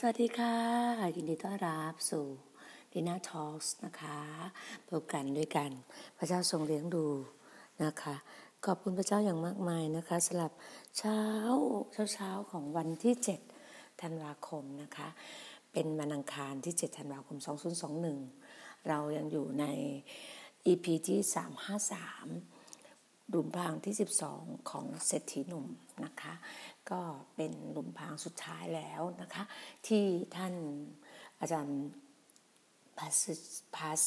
[0.00, 0.56] สวัสดีค่ะ
[1.16, 2.26] ยินดีต้อนรับสู่
[2.92, 4.18] ดีน่าทอล์กนะคะ
[4.88, 5.70] พบกันด้วยกัน
[6.18, 7.06] พระเจ้าทรงเลี้ยงดู
[7.84, 8.14] นะคะ
[8.66, 10.52] ขอบคุณพระเจ้าอย่างมากมายนะคะสำหรับ
[10.98, 11.20] เช้า
[11.92, 13.14] เช้าเช้าของวันที่
[13.58, 15.08] 7 ธันวาคมนะคะ
[15.72, 17.36] เป็นวันอังคารที่ 7 ธันวาคม
[18.12, 19.64] 2021 เรายังอยู่ใน
[20.66, 22.57] EP ที่ 353
[23.30, 23.94] หลุมพรางที่
[24.30, 25.66] 12 ของเศรษฐีหนุ่ม
[26.04, 26.34] นะคะ
[26.90, 27.00] ก็
[27.36, 29.42] เป็นหลุมพรางสุดท้ายแล้วนะคะ
[29.86, 30.04] ที่
[30.36, 30.54] ท่าน
[31.40, 31.80] อาจารย์
[32.98, 33.20] พาส
[33.76, 34.00] พาส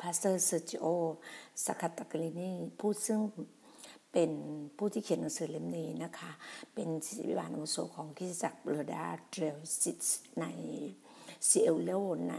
[0.00, 3.20] pastor Sergio Scataglini ผู้ซึ่ง
[4.12, 4.32] เป็น
[4.76, 6.30] ผู้ที่เขียนหนังสือเล่มนี้นะคะ
[6.74, 10.02] เป็นศิษยาภิบาลอาวุโสของคริสตจักรเบลดาเดรลซิต
[10.40, 10.44] ใน
[11.48, 11.90] ซิเอลโล
[12.30, 12.34] ใน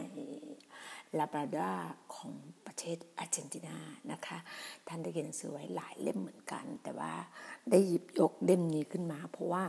[1.19, 1.71] ลาพลาตา
[2.15, 2.33] ของ
[2.65, 3.77] ประเทศอาร์เจนตินา
[4.11, 4.37] นะคะ
[4.87, 7.13] ท่านได้เขียนหนังสือไว้หลายเล่มเหมือนกัน แต่ว่า
[7.69, 9.63] ได้หยิบยกเล่มนี้ขึ้นมา เพราะว่า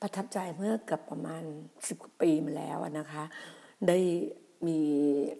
[0.00, 1.42] ประทับใจเมื่อกับประมาณ
[1.86, 3.24] สิบกว่าปีมาแล้วนะคะ
[3.88, 3.98] ได้
[4.66, 4.78] มี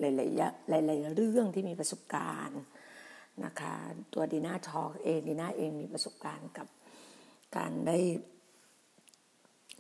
[0.01, 0.41] หลายๆ
[0.79, 2.61] ยหลาย ๆ เรื่องที่มีประสบการณ์
[3.45, 3.75] นะคะ
[4.13, 6.67] ตัวดีน่าทอกเองดีน่าเองมีประสบการณ์กับ
[7.57, 7.99] การได้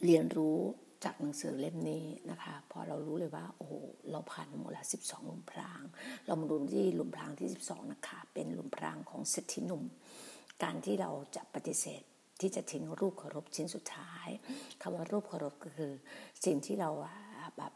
[0.05, 0.59] เรียนรู้
[1.05, 3.73] จากหนังสือเล่มนี้นะคะพอเรารู้เลยว่าโอ้โห
[4.11, 5.83] เราผ่านมาหมดแล้ว12หลุมพราง
[6.27, 9.83] เรามาดูที่หลุมพรางที่12นะคะเป็นหลุมพรางของเศรษฐีหนุ่ม
[10.63, 12.03] การที่เราจะปฏิเสธ
[12.41, 14.29] ที่จะทิ้งรูปเคารพชิ้นสุดท้าย
[14.81, 15.93] คำว่ารูปเคารพก็คือ
[16.45, 16.91] สิ่งที่เรา
[17.57, 17.73] แบบ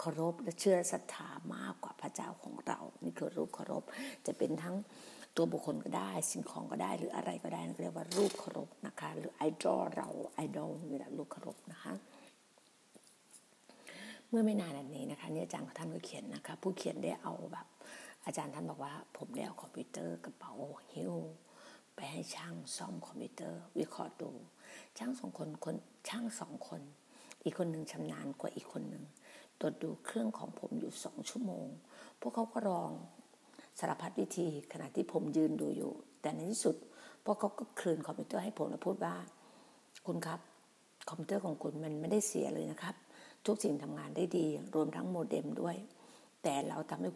[0.00, 3.82] เคารพและเชื่อศรัทธามากกว่าพระเจ้าของเรา นี่คือรูปเคารพ
[4.26, 4.76] จะเป็นทั้ง
[5.36, 11.92] ตัวบุคคลก็ได้ สิ่งของก็ได้หรืออะไรก็ได้นั่นเรียกว่ารูปเคารพนะคะ หรือไอดอลเราไอดอลนี่แหละรูปเคารพนะคะ
[14.34, 17.66] มื่อไม่นานอันนี้นะคะเนี่ยอาจารย์ท่านก็เขียนนะคะ ผู้เขียนได้เอาแบบ
[18.26, 20.52] อาจารย์ท่านบอกว่า ผมได้เอาคอมพิวเตอร์กระเป๋า
[20.92, 21.14] หิ้ว
[21.94, 24.30] ไปให้ช่างซ่อมคอมพิวเตอร์ วิเคราะห์ดู
[24.98, 25.76] ช่างสองคนคน
[26.08, 26.80] ช่างสองคน
[27.44, 29.04] อีกคนหนึ่งชำนาญกว่าอีกคนหนึ่ง
[29.60, 31.66] ตรวจดูเครื่องของผมอยู่สองชั่วโมง
[32.20, 32.90] พวกเขาก็ลอง
[33.78, 36.76] สารพัดวิธีขณะที่ผมยืนดูอยู่ แต่ในที่สุด
[37.24, 39.14] พวกเขาก็คืนคอมพิวเตอร์ให้ผมและพูดว่า
[40.06, 40.40] คุณครับ
[41.08, 42.94] คอมพิวเตอร์ของคุณมันไม่ได้เสียเลยนะครับ
[43.46, 45.76] ทุกสิ่งทำงานได้ดี รวมทั้งโมเด็มด้วย
[46.42, 47.10] แต่เราทำให้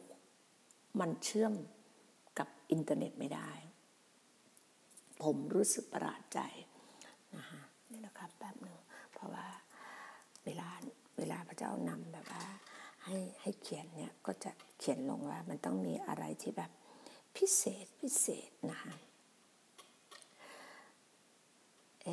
[1.01, 1.53] มันเชื่อม
[2.39, 3.51] กับอินเทอร์เน็ตไม่ได้
[5.23, 6.41] ผมรู้สึกประหลาดใจ
[7.37, 8.79] นะฮะนี่นะครับแป๊บหนึ่ง
[9.13, 9.47] เพราะว่า
[10.45, 10.69] เวลา
[11.19, 12.45] เวลาพระเจ้านำแบบว่า
[13.05, 16.71] ให้ให้เขียนเนี่ยก็จะเขียนลงว่ามันต้องมีอะไรที่แบบ
[17.37, 18.95] พิเศษพิเศษนะคะ
[22.05, 22.09] เอ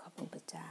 [0.00, 0.68] ขอบคุณพระเจ้า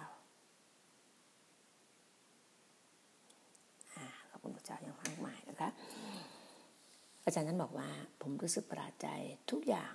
[3.94, 5.70] ข อบคุณพระเจ้าอย่างมากมายนะคะ
[7.26, 7.90] อาจารย์นั้นบอกว่า
[8.22, 9.08] ผมรู้สึกประหลาดใจ
[9.52, 9.94] ทุกอย่าง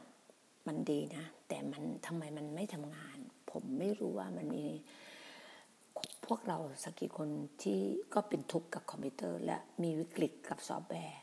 [0.67, 3.19] มันดีนะ แต่มันทำไมมันไม่ทำงาน
[3.51, 4.67] ผมไม่รู้ว่ามันมี
[6.27, 7.29] พวกเราสักกี่คน
[7.63, 7.81] ที่
[8.15, 11.21] ก็เป็นทุกข์กับคอมพิวเตอร์ และมีวิกฤตกับซอฟต์แวร์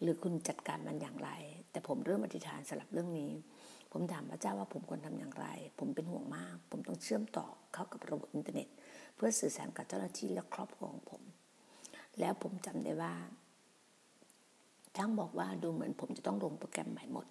[0.00, 1.30] หรือคุณจัดการมันอย่างไร
[1.70, 3.32] แต่ผมเริ่มอธิษฐานสำหรับเรื่องนี้
[3.92, 5.46] ผมถามพระเจ้าว่าผมควรทำอย่างไร
[5.78, 8.68] ผมเป็นห่วงมาก ผมต้องเชื่อมต่อเข้ากับระบบอินเทอร์เน็ต
[9.16, 11.22] เพื่อสื่อสารกับเจ้าหน้าที่และครอบครัวของผม
[12.20, 13.14] แล้วผมจำได้ว่า
[14.96, 17.26] ช่างบอกว่าดูเหมือนผมจะต้องลงโปรแกรมใหม่หมด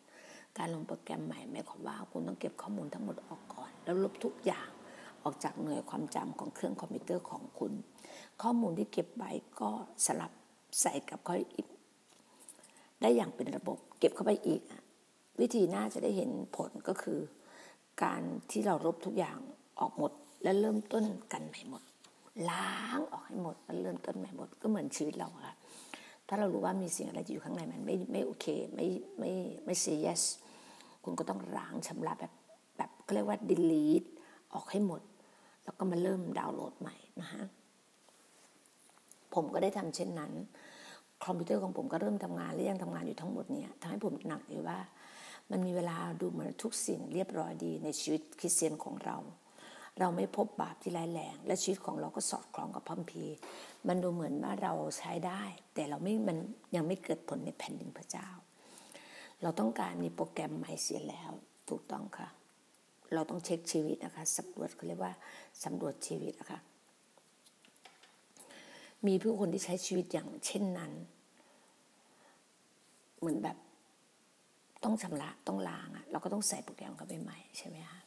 [0.57, 4.69] การลงโปรแกรมใหม่หมายความว่าคุณต้องเก็บข้อมูลทั้งหมดออกก่อน แล้วลบทุกอย่าง
[5.23, 7.73] ออกจากหน่วยความจำของเครื่องคอมพิวเตอร์ของคุณ
[8.41, 9.69] ข้อมูลที่เก็บไว้ก็
[10.05, 10.31] สลับ
[10.81, 11.67] ใส่กับข้ออีก
[13.01, 14.61] ได้อย่างเป็นระบบ เก็บเข้าไปอีก
[15.39, 17.19] วิธีน่าจะได้เห็นผลก็คือ
[18.03, 18.21] การ
[18.51, 19.37] ที่เราลบทุกอย่าง
[19.79, 20.11] ออกหมด
[20.43, 21.03] และเริ่มต้น
[21.33, 21.83] กันใหม่หมด
[22.49, 25.53] ล้างออกให้หมดแล้วเริ่มต้นใหม่หมดก็เหมือนชีวิตเราค่ะ
[26.27, 28.45] ถ้าเรารู้ว่ามีสิ่งอะไรอยู่ข้างในมันไม่ไม่โอเค
[28.75, 28.87] ไม่
[29.19, 29.31] ไม่
[29.65, 30.21] ไม่เซ yes
[31.03, 32.33] คุณก็ต้องล้างชำระแบบ
[32.77, 34.09] แบบก็เรียกว่า delete
[34.53, 35.01] ออกให้หมด
[35.63, 37.43] แล้วก็มาเริ่มดาวน์โหลดใหม่นะฮะ
[39.33, 40.31] ผมก็ได้ทำเช่นนั้น
[41.25, 44.79] คอมพิวเตอร์ของผมก็เริ่มทำงานและยังทำงานอยู่ทั้งหมดเนี่ยทำให้ผมหนักเลยว่า
[45.51, 49.17] มันมีเวลาดูเหมือนทุกสิ่งเรียบร้อยดีในชีวิตคริสเตียนของเรา
[49.99, 53.23] เราไม่พบบาปที่ร้ายแรง และชีวิตของเราก็สอดคล้องกับพัมพี
[53.87, 55.41] มันดูเหมือนว่าเราใช้ได้
[55.73, 56.37] แต่เราไม่มัน
[56.75, 58.27] ยังไม่เกิดผลในแผ่นดินพระเจ้า
[59.41, 61.31] เราต้องการมีโปรแกรมใหม่เสียแล้ว
[61.69, 62.27] ถูกต้องค่ะ
[63.13, 65.13] เราต้องเช็คชีวิตนะคะสำรวจเขาเรียกว่า
[65.63, 66.59] สำรวจชีวิตนะคะ
[69.07, 70.91] มีผู้คนที่ใช้ชีวิตอย่างเช่นนั้น
[73.19, 73.57] เหมือนแบบ
[74.83, 78.02] ต้องชำระต้องล้างอะเราก็ต้องใส่โปรแกรมเข้าไปใหม่ใช่ไหมคะ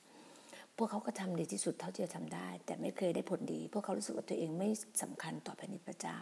[0.76, 4.68] พวกเขาก็ทำดีที่สุดเท่าที่จะทำได้ แต่ไม่เคยได้ผลดี พวกเขารู้สึกว่าตัวเองไม่
[5.02, 6.18] สำคัญต่อแผ่นดินพระเจ้า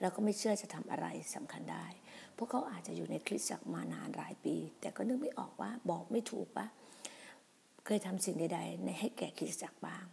[0.00, 1.86] แล้วก็ไม่เชื่อจะทำอะไรสำคัญได้
[2.36, 6.66] พวกเขาอาจจะอยู่ในคริสตจักรมานานหลายปี แต่ก็นึกไม่ออกว่าบอกไม่ถูกว่า
[7.86, 10.04] เคยทำสิ่งใดๆในให้แก่คริสตจักรบ้าง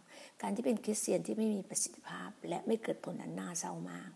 [0.42, 4.10] การที่เป็นคริสเตียนที่ไม่มีประสิทธิภาพ และไม่เกิดผลนั้นน่าเศร้ามาก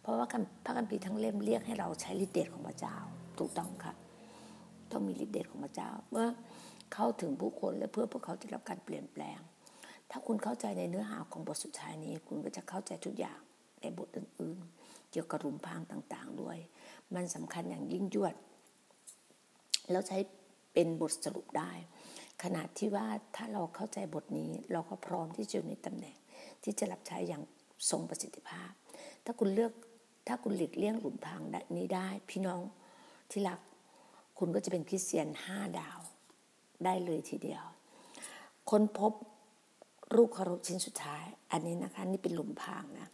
[0.00, 0.26] เพราะว่า
[0.64, 2.96] พระคัมภีร์ทั้งเล่มเรียกให้เราใช้ฤทธิ์เดชของพระเจ้า
[3.38, 3.96] ถูกต้องครับ
[4.92, 6.26] ต้องมีฤทธิ์เดชของพระเจ้าเมื่อ
[6.94, 9.38] เข้าถึงผู้คนและเพื่อพวกเขาจะรับการเปลี่ยนแปลง
[10.10, 13.40] ถ้าคุณเข้าใจในเนื้อหาของบทสุดท้ายนี้ คุณก็จะเข้าใจทุกอย่าง
[13.80, 16.58] ในบทอื่นๆ เกี่ยวกับรุมพางต่างๆ ด้วย
[17.14, 18.34] มันสำคัญอย่างยิ่งยวด
[19.90, 20.18] แล้วใช้
[20.72, 21.72] เป็นบทสรุปได้
[22.42, 26.16] ขนาดที่ว่าถ้าเราเข้าใจบทนี้เราก็พร้อมที่จะอยู่ในตำแหน่ง
[26.62, 27.42] ที่จะรับใช้อย่าง
[27.90, 28.70] ทรงประสิทธิภาพ
[29.24, 29.72] ถ้าคุณเลือก
[30.26, 31.42] ถ้าคุณหลีกเลี่ยงหลุมพราง
[31.76, 32.60] นี้ได้ พี่น้อง
[33.30, 33.60] ที่รัก
[34.38, 35.97] คุณก็จะเป็นคริสเตียนห้าดาว
[36.84, 37.64] ได้เลยทีเดียว
[38.70, 39.12] ค้นพบ
[40.14, 43.08] รูปเคารพชิ้นสุดท้าย อันนี้นะคะนี่เป็นหลุมพรางนะ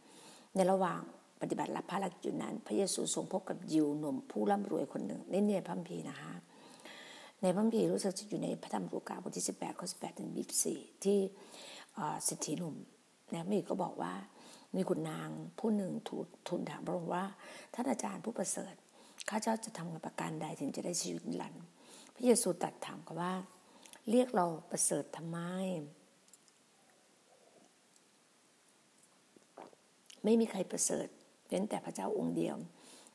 [0.55, 1.01] ในระหว่าง
[1.41, 6.33] ปฏิบัติรับภารกิจนั้น พระเยซูทรงพบกับยิวหนุ่มผู้ร่ำรวยคนหนึ่งในเนียพระพีนะคะ
[7.43, 10.31] ในพระพีรู้สึกจะอยู่ในพระธรรมลูกาบทที่ 18ข้อ18ถึง
[10.67, 11.19] 24 ที่
[12.25, 12.75] เศรษฐีหนุ่ม
[13.33, 14.13] นะมีก็บอกว่า
[14.75, 15.29] มีคุณนาง
[15.59, 17.25] ผู้หนึ่งทูลทูลถามพระองค์ว่า
[17.75, 18.75] ท่านอาจารย์ผู้ประเสริฐ
[19.29, 21.65] ข้าเจ้าจะทำกับประการใดถึงจะได้ชีวิตนิรันดร์
[22.15, 23.35] พระเยซูตรัสถามกับว่า
[24.11, 25.39] เรียกเราประเสริฐทำไม
[30.25, 31.07] ไม่มีใครประเสริฐ
[31.47, 32.57] เว้นแต่พระเจ้าองค์เดียว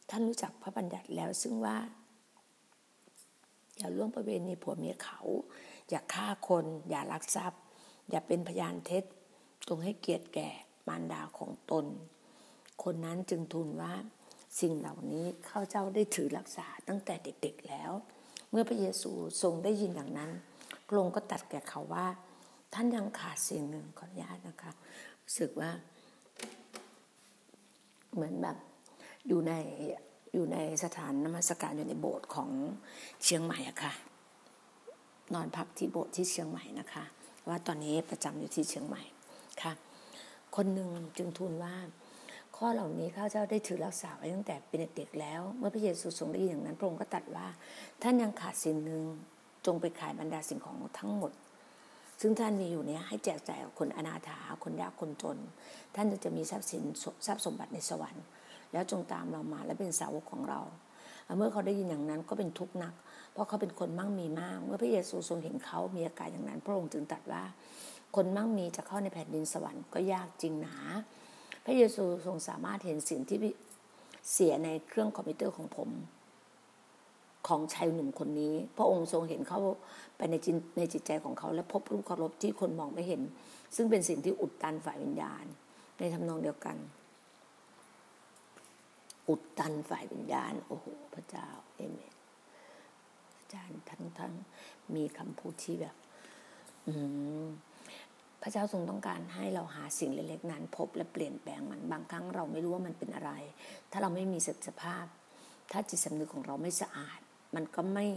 [0.10, 1.78] ท่านรู้จักพระบัญญัติแล้วซึ่งว่า
[3.78, 5.20] อย่าล่วงประเวณีผัวเมียเขา
[5.90, 7.62] อย่าฆ่าคน อย่าลักทรัพย์
[8.10, 9.04] อย่าเป็นพยานเท็จ
[9.68, 10.50] จงให้เกียรติแก่
[10.88, 11.86] มารดาของตน
[12.84, 13.94] คนนั้นจึงทูลว่า
[14.60, 17.92] สิ่งเหล่านี้ข้าเจ้าได้ถือรักษาตั้งแต่เด็กๆแล้ว
[18.52, 20.32] เมื่อพระเยซูทรงได้ยินอย่างนั้น
[20.88, 22.08] พระองค์ก็ตัดแก่เขาว่า
[22.74, 24.72] ท่านยังขาดสิ่งหนึ่งขออนุญาตนะคะ
[25.24, 25.70] รู้สึกว่า
[28.14, 28.58] เหมือนแบบ
[29.28, 29.54] อยู่ใน
[30.34, 32.50] อยู่ในสถานนมัสการอยู่ในโบสถ์ของ
[33.24, 33.94] เชียงใหม่อะค่ะ
[35.34, 37.04] นอนพักที่โบสถ์ที่เชียงใหม่นะคะ
[37.48, 39.04] ว่าตอนนี้ประจำอยู่ที่เชียงใหม่
[39.62, 39.74] ค่ะ
[40.56, 41.76] คนหนึ่งจึงทูลว่า
[42.62, 47.48] ข้อเหล่านี้ข้าเจ้าได้ถือรักษาไว้ตั้งแต่เป็นเด็กๆแล้ว เมื่อพระเยซูทรงได้ยินอย่างนั้นพระองค์ก็ตรัสว่า
[48.02, 49.04] ท่านยังขาดสิ่งหนึ่ง
[49.66, 51.32] จงไปขายบรรดาสิ่งของทั้งหมด
[52.22, 55.38] ซึ่งท่านมีอยู่เนี้ยให้แจกจ่ายคนอนาถาคนยากคนจน
[55.96, 56.84] ท่านจะมีทรัพย์สิน
[57.28, 58.24] ทรัพย์สมบัติในสวรรค์
[58.74, 60.62] แล้วจงตามเรามาและเป็นสาวกของเรา
[61.38, 62.94] เมื่อเขาได้ยินอย่างนั้นก็เป็นทุกข์นัก
[63.32, 67.44] เพราะเขาเป็นคนมั่งมีมาก เมื่อพระเยซูทรงเห็นเขามีอาการอย่างนั้น พระองค์จึงตรัสว่า
[68.16, 70.76] คนมั่งมีจะเข้าในแผ่นดินสวรรค์ก็ยากจริงหนา
[71.66, 73.38] พระเยซูทรงสามารถเห็นสิ่งที่
[74.32, 75.90] เสียในเครื่องคอมพิวเตอร์ของผม
[77.48, 79.60] ของชายหนุ่มคนนี้ พระองค์ทรงเห็นเขา
[80.18, 83.22] ไปในจิตในจิตใจของเขา และพบรูปเคารพที่คนมองไม่เห็น
[83.76, 85.46] ซึ่งเป็นสิ่งที่อุดตันฝ่ายวิญญาณ
[86.00, 86.78] ในทำนองเดียวกัน
[89.30, 92.14] อุดตันฝ่ายวิญญาณโอ้โหพระเจ้าเอเมน
[93.38, 94.34] อาจารย์ทั้งทั้ง
[94.96, 95.96] มีคำพูดที่แบบ
[96.88, 96.94] อื
[97.44, 97.46] ม
[98.42, 103.32] พระเจ้าทรงต้องการให้เราหาสิ่งเล็กๆนั้น พบและเปลี่ยนแปลงมันบางครั้งเราไม่รู้ว่ามันเป็นอะไร
[103.92, 105.06] ถ้าเราไม่มีสภาพ
[105.72, 107.20] ถ้าจิตสำนึกของเราไม่สะอาด
[107.56, 108.08] มันก็ไม่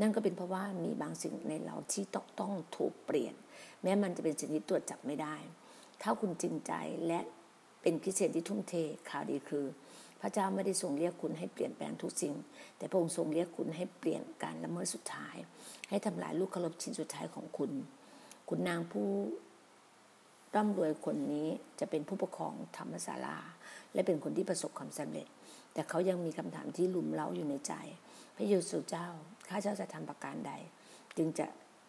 [0.00, 3.34] นั่นก็เป็นเพราะว่ามีบางสิ่งในเราที่ต้องต้องถูกเปลี่ยน
[3.82, 5.36] แม้มันจะเป็นสิ่งที่ตรวจจับไม่ได้
[6.02, 6.72] ถ้าคุณจริงใจ
[7.06, 7.20] และ
[7.82, 8.74] เป็นคริสเตียนที่ทุ่มเท
[9.08, 9.64] ข่าวดีคือ
[10.20, 12.34] พระเจ้าไม่ได้ทรงเรียกคุณให้เปลี่ยนแปลงทุกสิ่ง
[12.76, 15.36] แต่พระองค์ทรงเรียกคุณให้เปลี่ยนการละเมิดสุดท้าย
[15.88, 17.70] ให้ทำลายลูกเคารพชิ้นสุดท้ายของคุณ
[18.48, 19.08] คุณนางผู้
[20.56, 21.48] ร่ำรวยคนนี้
[21.80, 23.38] จะเป็นผู้ปกครองธรรมศาลา
[23.92, 25.28] และเป็นคนที่ประสบความสำเร็จ
[25.72, 27.74] แต่เขายังมีคำถามที่ลุมเล้าอยู่ในใจ
[28.36, 29.08] พระเยซูเจ้า
[29.48, 30.52] ข้าเจ้าจะทำประการใด
[31.16, 31.46] จึงจะ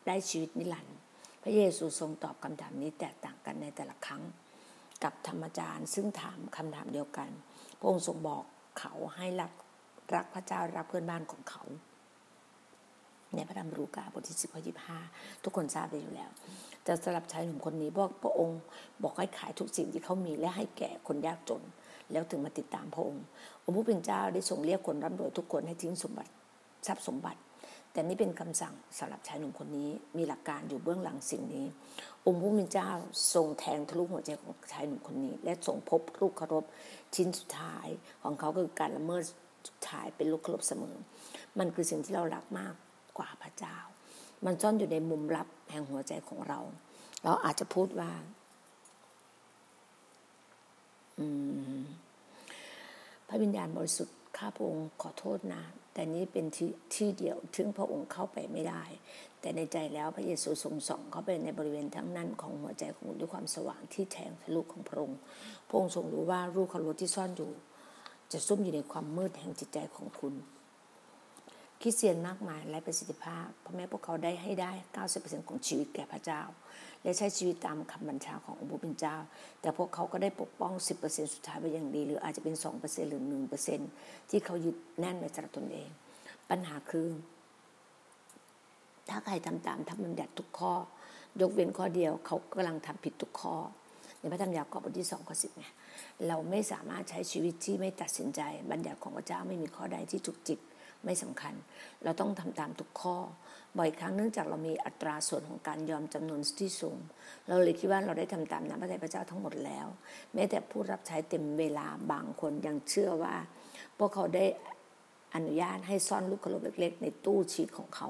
[0.07, 0.97] ได้ชีวิตนิรันดร์
[1.43, 4.23] พระเยซูทรงตอบคำถามนี้แตกต่างกันในแต่ละครั้ง
[5.03, 7.29] กับธรรมจารย์ซึ่งถามคำถามเดียวกัน
[7.79, 8.43] พระองค์ทรงบอก
[8.79, 9.51] เขาให้รัก
[10.15, 11.63] รักพระเจ้ารักเพื่อนบ้านของเขา
[13.35, 14.99] ในพระธรรมลูกาบทที่สิบข้อยี่ห้า
[15.43, 16.31] ทุกคนทราบไปอยู่แล้ว
[16.87, 18.59] จะสลับชายหนุ่มคนนี้บอกพระองค์
[19.03, 21.61] บอกให้ขายทุกสิ่งที่เขามีและให้แก่คนยากจน
[22.11, 23.23] แล้วถึงมาติดตามพระองค์
[23.63, 26.31] องค์ผู้เป็นเจ้าได้ทรงเรียกคนร่ำรวยทุกคนให้ทิ้งสมบัติ
[26.87, 27.39] ทรัพย์สมบัติ
[27.91, 31.65] แต่นี่เป็นคำสั่งสำหรับชายหนุ่มคนนี้มีหลักการอยู่เบื้องหลังสิ่งนี้
[32.25, 32.89] องค์ผู้เป็นเจ้า
[33.33, 36.63] ทรงแทงทะลุหัวใจของชายหนุ่มคนนี้ และทรงพบลูกเคารพ
[37.15, 37.87] ชิ้นสุดท้าย
[38.23, 39.23] ของเขาคือการละเมิด
[39.67, 40.95] สุดท้ายเป็นลูกเคารพเสมอ
[41.59, 42.73] มันคือสิ่งที่เรารักมาก
[43.17, 43.77] กว่าพระเจ้า
[44.45, 46.59] มันซ่อนอยู่ในมุมลับแห่งหัวใจของเรา
[47.23, 48.11] เราอาจจะพูดว่า
[53.27, 58.83] พระวิญญาณบริสุทธิ์ข้าพระองค์ขอโทษนะ แต่นี้เป็นที่ที่เดียวถึงพระองค์เข้าไปไม่ได้
[59.39, 65.17] แต่ในใจแล้วพระเยซูทรงส่องเข้าไปในบริเวณทั้งนั้นของหัวใจของคุณด้วยความสว่างที่แทงทะลุของพระองค์
[65.67, 67.51] พระองค์ทรงรู้ว่ารูปคารวที่ซ่อนอยู่
[68.31, 70.33] จะซุ่มอยู่ในความมืดแห่งจิตใจของคุณ
[71.81, 74.71] คริสเตียนมากมายและประสิทธิภาพเพราะแม้พวกเขาได้ให้ได้
[75.09, 76.41] 90%ของชีวิตแก่พระเจ้า
[77.03, 79.15] และใช้ชีวิตตามคำบัญชาขององค์พระผู้เป็นเจ้า
[79.61, 80.73] แต่พวกเขาก็ได้ปกป้อง
[81.03, 83.23] 10%สุดท้ายไว้อย่างดี หรืออาจจะเป็น 2%หรือ
[83.77, 85.89] 1%ที่เขายึดแน่นไว้สำหรับตนเอง
[86.49, 87.07] ปัญหาคือ
[89.09, 90.73] ถ้าใครทำตามธรรมบัญญัติทุกข้อ
[91.41, 93.55] ยกเว้นข้อเดียวเขากำลังทำผิดทุกข้อ
[94.19, 95.65] ในพระธรรมยากอบบทที่สองข้อสิบไง
[96.27, 100.59] เราไม่สามารถใช้ชีวิตที่ไม่ตัดสินใจ บัญญัติของพระเจ้าไม่มีข้อใดที่จุกจิก
[101.05, 101.53] ไม่สำคัญ
[102.03, 103.17] เราต้องทำตามทุกข้อ
[103.77, 106.97] บ่อยครั้งเนื่องจากเรามีอัตราส่วนของการยอมจำนวนที่สูง
[107.47, 109.87] เราเลยคิดว่าเราได้ทำตามน้ำพระทัยพระเจ้าทั้งหมดแล้ว
[110.33, 113.35] แม้แต่ผู้รับใช้เต็มเวลาบางคนยังเชื่อว่า
[113.97, 114.45] พวกเขาได้
[115.35, 118.09] อนุญาตให้ซ่อนลูกขลบเล็ก ๆ ในตู้ชีตของเขา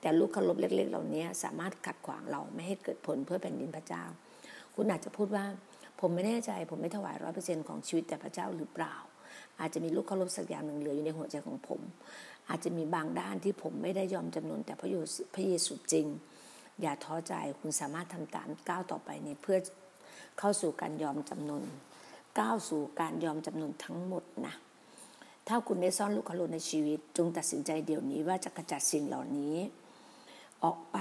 [0.00, 4.04] แต่ลูกขลบเล็ก ๆ เหล่านี้สามารถขัดขวางเราไม่ให้เกิดผลเพื่อแผ่นดินพระเจ้า
[4.74, 5.44] คุณอาจจะพูดว่า
[6.00, 8.94] ผมไม่แน่ใจ ผมไม่ถวายร้อยเปอร์เซ็นต์ของชีวิตแต่พระเจ้าหรือเปล่า
[9.60, 11.80] อาจจะมีลูกเคารพสักอย่างหนึ่งเหลืออยู่ในหัวใจของผม
[12.48, 14.88] อาจจะมีบางด้านที่ผมไม่ได้ยอมจำนนแต่พระ
[15.34, 16.06] พระเยซูจริง
[16.80, 19.58] อย่าท้อใจคุณสามารถทำตามก้าวต่อไปนี้เพื่อ
[20.38, 21.62] เข้าสู่การยอมจำนน
[22.40, 24.54] ก้าวสู่การยอมจำนนทั้งหมดนะ
[25.48, 29.56] ถ้าคุณได้ซ่อนลูกคารุในชีวิต จงตัดสินใจเดี๋ยวนี้ว่าจะกระจัดสิ่งเหล่านี้
[30.64, 30.98] ออกไป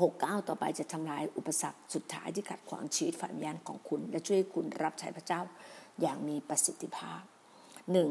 [0.00, 5.40] หกเก้าต่อไปจะทำลายอุปสรรคสุดท้ายที่ขัดขวางชีวิตฝันยานของคุณ และช่วยคุณรับใช้พระเจ้า
[6.00, 7.22] อย่างมีประสิทธิภาพ
[7.92, 8.08] หนึ่ง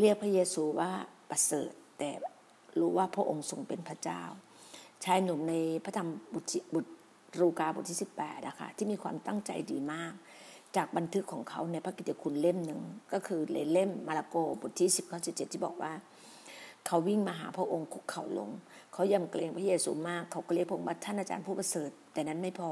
[0.00, 0.92] เรียกพระเยซูว่า
[1.30, 2.10] ประเสริฐ แต่
[2.78, 4.22] รู้ว่าพระองค์ทรงเป็นพระเจ้า
[5.04, 6.92] ชายหนุ่มในพระธรรมบุตรบุตร
[7.40, 10.12] รูกาบทที่ 18นะคะที่มีความตั้งใจดีมาก
[10.76, 12.80] จากบันทึกของเขาในพระกิตติคุณเล่มหนึ่ง
[13.12, 13.40] ก็คือ
[13.72, 15.92] เล่มมาระโกบทที่10ข้อ17ที่บอกว่า
[16.86, 18.50] เขาวิ่งมาหาพระองค์คุกเข่าลง
[18.92, 22.70] เขายำเกรงพระเยซูมาก เขาก็เรียกพระองค์ว่าท่านอาจารย์ผู้ประเสริฐ แต่นั้นไม่พอ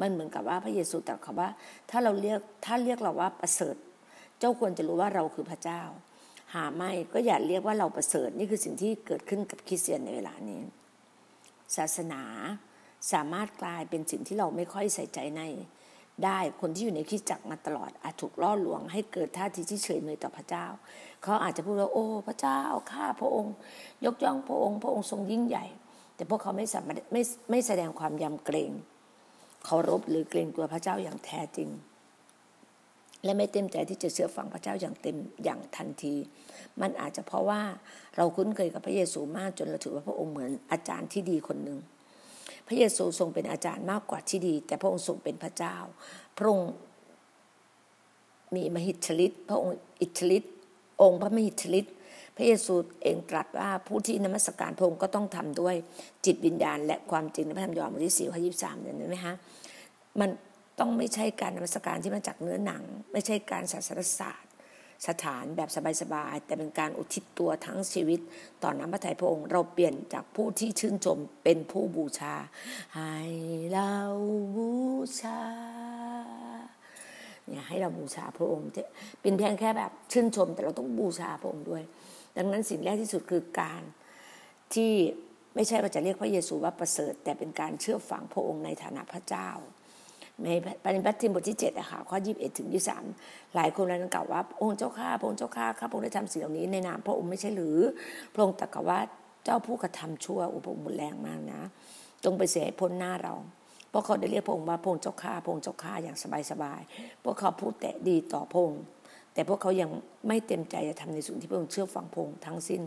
[0.00, 1.48] มันเหมือนกับว่าพระเยซูตรัสเขาว่า
[1.90, 3.76] ถ้าเราเรียกถ้าเรียกเราว่าประเสริฐ
[4.38, 5.82] เจ้าควรจะรู้ว่าเราคือพระเจ้า
[6.54, 10.60] หาไม่ก็อย่าเรียกว่าเราประเสริฐนี่คือสิ่งที่เกิดขึ้นกับคริสเตียนในเวลานี้
[11.76, 12.22] ศาสนา
[13.12, 15.42] สามารถกลายเป็นสิ่งที่เราไม่ค่อยใส่ใจใน
[16.24, 20.66] ได้คนที่อยู่ในคริสตจักรมาตลอดอาจถูกล่อลวง ให้เกิดท่าทีที่เฉยเมยต่อพระเจ้า
[21.22, 22.60] เขาอาจจะพูดว่าโอ้พระเจ้า
[22.92, 23.54] ข้าพระองค์
[24.04, 25.66] ยกย่องพระองค์ พระองค์ทรงยิ่งใหญ่
[26.14, 28.72] แต่พวกเขาไม่สามารถไม่ไม่แสดงความยำเกรง
[29.64, 31.70] เคารพหรือเกรงกลัวพระเจ้าอย่างแท้จริง
[33.24, 36.14] และไม่เต็มใจที่จะเชื่อฟังพระเจ้าอย่างเต็มอย่างทันที
[36.80, 37.62] มันอาจจะเพราะว่า
[38.16, 41.78] เราคุ้นเคยกับพระเยซูมากจนเราถือว่าพระองค์เหมือนอาจารย์ที่ดีคนหนึ่ง
[42.66, 45.76] พระเยซูทรงเป็นอาจารย์มากกว่าที่ดี แต่พระองค์ทรงเป็นพระเจ้า
[46.38, 46.70] พระองค์
[48.54, 50.54] มีมหิทธิฤทธิ์พระองค์อิทธิฤทธิ์
[51.02, 51.94] องค์พระมหิทธิฤทธิ์
[52.36, 55.74] พระเยซูเองตรัสว่าผู้ที่นมัสการพระองค์ก็ต้องทำด้วย
[56.26, 59.34] จิตวิญญาณ และความจริงในพระธรรมยอห์นบทที่สี่ข้อยี่สามเนี่ยไหมฮะ
[60.20, 60.30] มัน
[60.78, 62.82] ต้องไม่ใช่การนมัสการที่มาจากเนื้อหนัง
[63.12, 64.50] ไม่ใช่การศาสนศาสตร์
[65.08, 65.68] สถานแบบ
[66.02, 68.20] สบายๆแต่เป็นการอุทิศตัวทั้งชีวิต
[68.62, 72.34] ต่อน้ำพระทัยพระองค์ เราเปลี่ยนจากผู้ที่ชื่นชมเป็นผู้บูชา
[72.96, 73.16] ให้
[73.72, 73.94] เรา
[74.56, 74.70] บู
[75.20, 75.40] ชา
[77.48, 78.68] เนี่ยให้เราบูชาพระองค์
[79.22, 81.82] เป็นเพียงแค่แบบชื่นชม แต่เราต้องบูชาพระองค์ด้วย
[82.36, 83.82] ดังนั้นสิ่งแรกที่สุดคือการ
[84.74, 84.92] ที่
[85.54, 89.48] ไม่ใช่ว่าจะเรียกพระเยซูว่าประเสริฐ แต่เป็นการเชื่อฝังพระองค์ในฐานะพระเจ้า
[90.44, 90.48] ใน
[90.84, 93.04] ปฏิบัติธรรมบทที่เจ็ดอะค่ะข้อยี่สิบถึงยี่สาม
[93.54, 97.78] หลายคนนั้นกล่าวว่าองค์เจ้าข้าพระองค์เจ้าข้าข้าพระองค์ได้ทำสิ่งเหล่านี้ในนามพระองค์ไม่ใช่หรือ
[98.34, 98.98] พระองค์ตรัสว่า
[99.44, 101.62] เจ้าผู้กระทำชั่วอุปมุนแรงมากนะ
[102.24, 103.34] จงไปเสียให้พ้นหน้าเรา
[103.92, 106.16] พราะเขาได้เรียกพระองค์ว่าพระองค์เจ้าข้าพระองค์เจ้าข้าอย่าง
[106.50, 108.82] สบายๆพวกเขาพูดแต่ดีต่อพระองค์
[109.34, 109.90] แต่พวกเขายัง
[110.28, 112.82] ไม่เต็มใจจะทำในสิ่งที่พระองค์เชื่อฟังพระองค์ทั้งสิ้น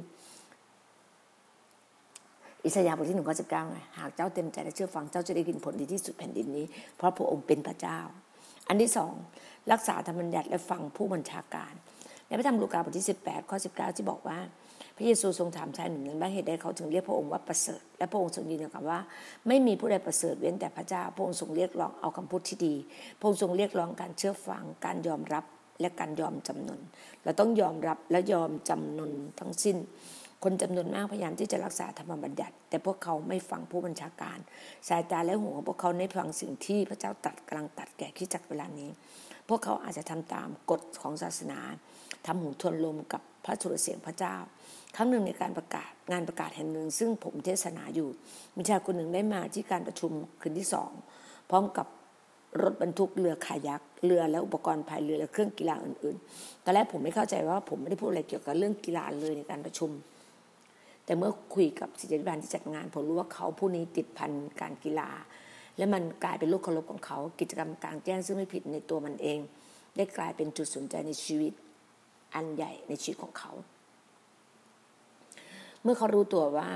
[2.65, 6.65] อิสยาห์บทที่หนึ่งข้อสิบเก้าไงหากเจ้าเต็มใจและเชื่อฟังเจ้าจะได้กินผลดีที่สุดแผ่นดินนี้
[6.97, 7.99] เพราะพระองค์เป็นพระเจ้า
[8.67, 9.13] อันที่สอง
[9.71, 11.73] รักษาธรรมบัญญัติและฟังผู้บัญชาการ
[12.27, 14.39] ในพระธรรมลูกาบทที่สิบแปดข้อสิบเก้าที่บอกว่า
[14.95, 18.99] พระเยซูทรงถามชายหนุ่มนั้นว่าเหตุใดเขาถึงเรียกพระองค์ว่าประเสริฐ และพระองค์ทรงยืนยันว่า
[19.47, 22.75] ไม่มีผู้ใดประเสริฐเว้นแต่พระเจ้า พระองค์ทรงเรียกร้องเอาคำพูดที่ดี
[23.19, 25.45] พระองค์ทรงเรียกร้องการเชื่อฟังการยอมรับ
[25.81, 26.79] และการยอมจำนน
[27.23, 29.77] เราต้องยอมรับและยอมจำนนทั้งสิ้น
[30.43, 34.37] คนจำนวนมากพยายามที่จะรักษาธรรมบัญญัติ แต่พวกเขาไม่ฟังผู้บัญชาการ
[34.87, 38.89] สายตาและหูของพวกเขาไม่ฟังสิ่งที่พระเจ้าตัดกำลังตัดแก่ขี้จักเวลานี้
[39.49, 41.59] พวกเขาอาจจะทำตามกฎของศาสนา
[42.25, 44.35] ทำหูทวนลมกับ พระสุรเสียงพระเจ้า
[44.95, 48.09] ครั้งหนึ่งในการประกาศงานประกาศแห่งหนึ่ง ซึ่งผมเทศนาอยู่
[48.55, 50.91] มีชายคนหนึ่งได้มาที่การประชุมคืนที่สอง
[51.49, 51.87] พร้อมกับ
[52.61, 59.91] รถบรรทุกเรือขายักเรือและอุปกรณ์ภายเรือและเครื่องกีฬาอื่นๆ ตอนแรกผมไม่เข้าใจว่าผมไม่ได้พูดอะไรเกี่ยวกับเรื่องกีฬาเลยในการประชุม
[61.05, 64.31] แต่เมื่อคุยกับศิษยาบาลที่จัดงาน ผมรู้ว่าเขาผู้นี้ติดพัน
[64.61, 65.09] การกีฬา
[65.77, 69.39] และมันกลายเป็นลูกเคารพของเขา กิจกรรมกลางแจ้งซึ่งไม่ผิดในตัวมันเอง
[69.95, 71.53] ได้กลายเป็นจุดสนใจในชีวิต
[72.35, 73.51] อันใหญ่ในชีวิตของเขา
[75.83, 76.69] เมื่อเขารู้ตัวว่า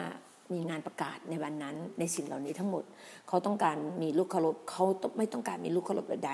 [0.54, 2.84] มีงานประกาศในวันนั้นในสิ่งเหล่านี้ทั้งหมด
[3.28, 4.86] เขาต้องการมีลูกเคารพเขา
[5.18, 6.32] ไม่ต้องการมีลูกเคารพใด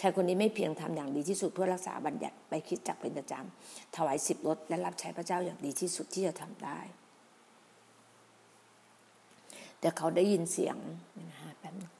[0.00, 6.78] ชายคนนี้ไม่เพียงทำอย่างดีที่สุดเพื่อรักษาบัญญัติไปคิดจักเป็นประจำถวายสิบรถและรับใช้พระเจ้าอย่างดีที่สุดที่จะทำได้
[9.80, 10.76] แต่เขาได้ยินเสียง
[11.30, 11.95] นะฮะแป๊บนึง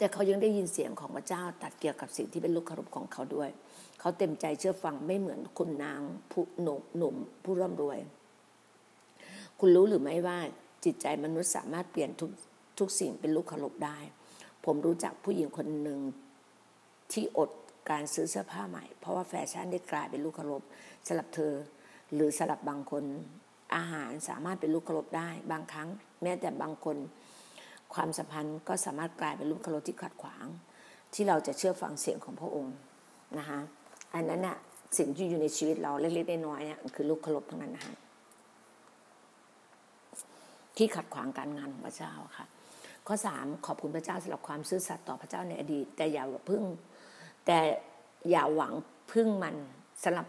[0.00, 3.50] แต่เขายังได้ยินเสียงของพระเจ้าตัดเกี่ยวกับสิ่งที่เป็นลูกคารพของเขาด้วย
[4.00, 6.00] เขาเต็มใจเชื่อฟังไม่เหมือนคุณนาง
[6.32, 7.98] ผู้หนุ่มหนุ่มผู้ร่ำรวย
[9.60, 10.38] คุณรู้หรือไม่ว่า
[10.84, 12.30] จิตใจมนุษย์สามารถเปลี่ยนทุก
[12.78, 13.98] ทุกสิ่งเป็นลูกคารพได้
[14.64, 16.00] ผมรู้จักผู้หญิงคนหนึ่ง
[17.12, 17.50] ที่อด
[17.90, 20.62] การซื้อเสื้อผ้าใหม่ เพราะว่าแฟชั่นได้กลายเป็นลูกคารพ
[21.06, 21.52] สำหรับเธอ
[22.14, 23.04] หรือสลับบางคน
[23.76, 25.88] อาหารสามารถเป็นลูกเคารพได้ บางครั้ง
[26.22, 26.96] แม้แต่บางคน
[27.94, 30.46] ความสัมพันธ์ก็สามารถกลายเป็นลูกคารที่ขัดขวาง
[31.14, 32.76] ที่เราจะเชื่อฟังเสียงของพระองค์
[33.38, 33.58] นะคะ
[34.14, 34.56] อันนั้นน่ะ
[34.98, 37.94] สิ่งที่อยู่ในชีวิตเราเล็กๆน้อยๆเนี่ยคือลูกคารพทั้งนั้นนะคะ
[40.76, 42.46] ที่ขัดขวางการงานของพระเจ้าค่ะ
[43.06, 46.62] ข้อสามขอบคุณพระเจ้าสำหรับความซื่อสัตย์ต่อพระเจ้าในอดีต แต่อย่าพึ่ง
[47.46, 47.58] แต่
[48.30, 48.72] อย่าหวัง
[49.12, 49.54] พึ่งมัน
[50.04, 50.26] สำหรับ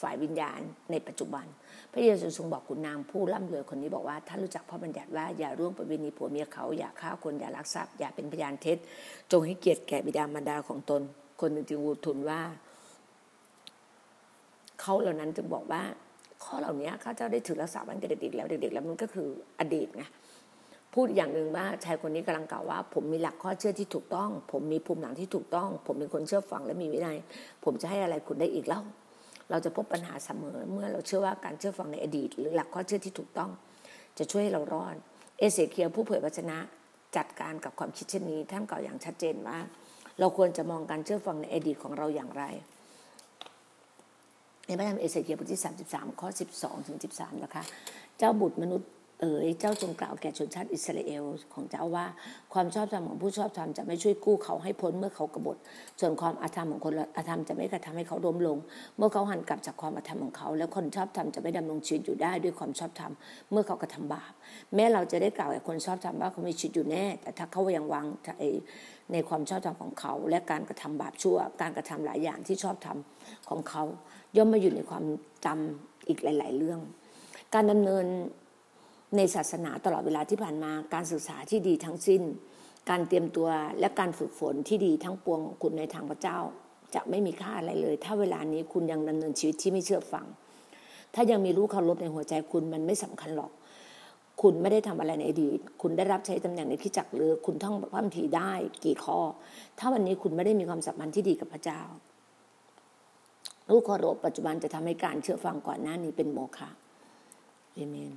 [0.00, 1.46] ฝ่ายวิญญาณในปัจจุบัน
[1.92, 8.78] พระเยซูทรงบอกคุณนางผู้ร่ำรวยคนนี้บอกว่าถ้านรู้จักพระบัญญัติว่าอย่าร่วงประเวณีผัวเมียเขาอย่าฆ่าคนอย่าลักทรัพย์อย่าเป็นพยานเท็จ
[9.32, 11.02] จงให้เกียรติแก่บิดามารดาของตน
[11.40, 12.40] คนหนึ่งจึงวูทุนว่า
[14.80, 15.82] เขาเหล่านั้นจึงบอกว่า
[16.44, 19.28] ข้อเหล่านี้ข้าเจ้าได้ถือรักษาวันกับเด็กๆแล้วเด็กๆแล้วมันก็คือ
[19.60, 20.04] อดีตไง
[20.94, 27.18] พูดอย่างหนึ่งว่าชายคนนี้กำลังกล่าวว่า ผมมีหลักข้อเชื่อที่ถูกต้อง ผมมีภูมิหลังที่ถูกต้อง ผมเป็นคนเชื่อฟังและมีวินัย
[27.64, 28.82] ผมจะให้อะไรคุณได้อีกเล่า
[29.50, 33.50] เราจะพบปัญหาเสมอเมื่อเราเชื่อว่าการเชื่อฟังในอดีต หรือหลักข้อเชื่อที่ถูกต้อง
[34.18, 34.96] จะช่วยให้เรารอด
[35.38, 36.58] เอเสเคียผู้เผยพระชนะ
[37.16, 39.58] จัดการกับความคิดเช่นนี้ท่านกล่าวอย่างชัดเจนว่า
[40.18, 42.44] เราควรจะมองการเชื่อฟังในอดีตของเราอย่างไร
[44.66, 47.62] ในพระธรรมเอเสเคียบทที่ 33 ข้อ 12 ถึง 13 นะคะ
[48.18, 52.06] เจ้าบุตรมนุษย์ เอ๋ยเจ้าจงกล่าวแก่ชนชาติอิสราเอลของเจ้าว่า
[52.52, 55.56] ความชอบธรรมของผู้ชอบธรรมจะไม่ช่วยกู้เขาให้พ้นเมื่อเขากบฏ
[56.00, 58.58] ส่วนความอาธรรมของคนอาธรรมจะไม่กระทำให้เขาล้มลง
[58.96, 63.12] เมื่อเขาหันกลับจากความอาธรรมของเขา แล้วคนชอบธรรมจะไม่ดำรงชีวิตอยู่ได้ด้วยความชอบธรรม
[63.50, 64.32] เมื่อเขากระทำบาป
[64.74, 68.30] แม้เราจะได้กล่าวแก่คนชอบธรรมว่าเขามีชีวิตอยู่แน่ แต่ถ้าเขายังวางใจ
[69.12, 72.98] ในความชอบธรรมของเขา และการกระทำบาปชั่ว การกระทำหลายอย่างที่ชอบธรรม
[73.48, 73.82] ของเขา
[74.36, 75.04] ย่อมมาอยู่ในความ
[75.44, 76.80] จำอีกหลาย ๆ เรื่อง
[77.54, 78.06] การดำเนิน
[79.16, 82.22] ในศาสนาตลอดเวลาที่ผ่านมาการศึกษาที่ดีทั้งสิ้น
[82.90, 83.48] การเตรียมตัว
[83.80, 86.38] และการฝึกฝนที่ดีทั้งปวงคุณในทางพระเจ้า
[86.94, 90.26] จะไม่มีค่าอะไรเลย ถ้าเวลานี้คุณยังดำเนินชีวิตที่ไม่เชื่อฟัง
[91.14, 93.52] ถ้ายังมีรู้เคารพในหัวใจคุณมันไม่สำคัญหรอก
[94.42, 98.52] คุณไม่ได้ทำอะไรในอดีตคุณได้รับใช้ตำแหน่งในที่จักหรือคุณท่องพระคัมภีร์ได้
[98.84, 99.18] กี่ข้อ
[99.78, 101.80] ถ้าวันนี้คุณไม่ได้มีความสัมพันธ์ที่ดีกับพระเจ้า
[103.68, 106.70] รู้เคารพปัจจุบันจะทำให้การเชื่อฟังก่อนหน้านี้เป็นโมฆะ
[107.74, 108.12] เอเมน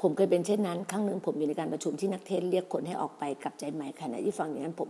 [0.00, 4.88] ผมเคยเป็นเช่นนั้น ครั้งหนึ่งผมอยู่ในการประชุมที่นักเทศเรียกคนให้ออกไปกับใจใหม่ขณะที่ฟังอย่างนั้นผม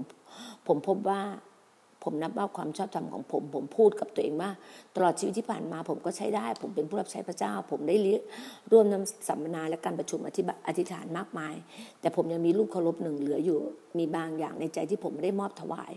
[0.67, 1.21] ผมพบว่า
[2.05, 4.51] ผมนับว่าความชอบธรรมของผม ผมพูดกับตัวเองว่า
[4.95, 7.97] ตลอดชีวิตที่ผ่านมา ผมก็ใช้ได้ ผมเป็นผู้รับใช้พระเจ้า ผมได้
[8.73, 11.55] ร่วมนำสัมมนาและการประชุมอธิอธิษฐานมากมาย
[12.01, 13.59] แต่ผมยังมีลูกเคารพหนึ่งเหลืออยู่
[13.99, 15.93] มีบางอย่างในใจที่ผมไม่ได้มอบถวาย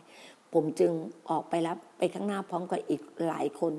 [0.53, 0.91] ผมจึง
[1.29, 3.73] ออกไปรับไปข้างหน้าพร้อมกับอีกหลายคน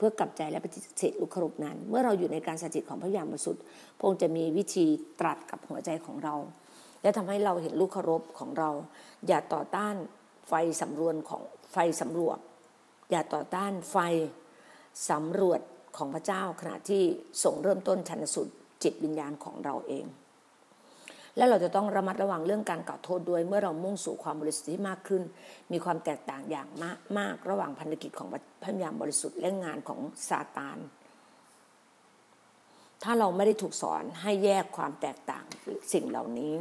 [0.00, 3.62] พื่อกลับใจและปฏิเสธลูกครบนั้น เมื่อเราอยู่ในการสถิตของพระยามสุทธิ์
[3.98, 4.86] พระองค์จะมีวิธี
[5.20, 6.34] ตรัสกับหัวใจของเรา
[7.02, 8.70] และทำให้เราเห็นลูกครบของเรา
[9.26, 9.94] อย่าต่อต้าน
[10.48, 12.38] ไฟสำรวจของไฟสำรวจ
[13.10, 13.96] อย่าต่อต้านไฟ
[15.10, 15.60] สำรวจ
[15.96, 17.02] ของพระเจ้าขณะที่
[17.44, 18.48] ส่งเริ่มต้นชันสุด
[18.82, 20.04] จิตวิญญาณของเราเอง
[21.36, 25.22] และเราจะต้องระมัดระวังเรื่องการกล่าวโทษด้วย เมื่อเรามุ่งสู่ความบริสุทธิ์ที่มากขึ้น
[25.72, 28.28] มีความแตกต่างอย่างมากมากระหว่างพันธกิจของ
[28.62, 30.78] พระยามบริสุทธิ์และงานของซาตาน
[33.02, 35.44] ถ้าเราไม่ได้ถูกสอนให้แยกความแตกต่าง
[35.92, 36.54] สิ่งเหล่านี้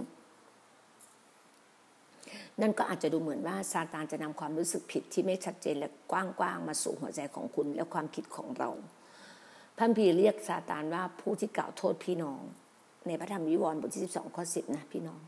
[2.61, 8.69] นั่นก็อาจจะดูเหมือนว่าซาตานจะนำความรู้สึกผิดที่ไม่ชัดเจนและกว้างๆมาสู่หัวใจของคุณและความคิดของเรา
[9.77, 12.41] พันพีเรียกซาตานว่าผู้ที่กล่าวโทษพี่น้อง
[13.09, 15.19] ในพระธรรมวิวรณ์บทที่ 12 ข้อ 10 นะพี่น้อง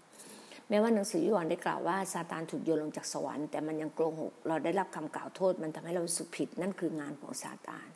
[0.69, 7.87] แม้ว่าหนังสือวิวรณ์ได้กล่าวว่าซาตานถูกโยนลงจากสวรรค์แต่มันยังโกงหก เราได้รับคำกล่าวโทษ มันทำให้เราสึกผิดนั่นคืองานของซาตาน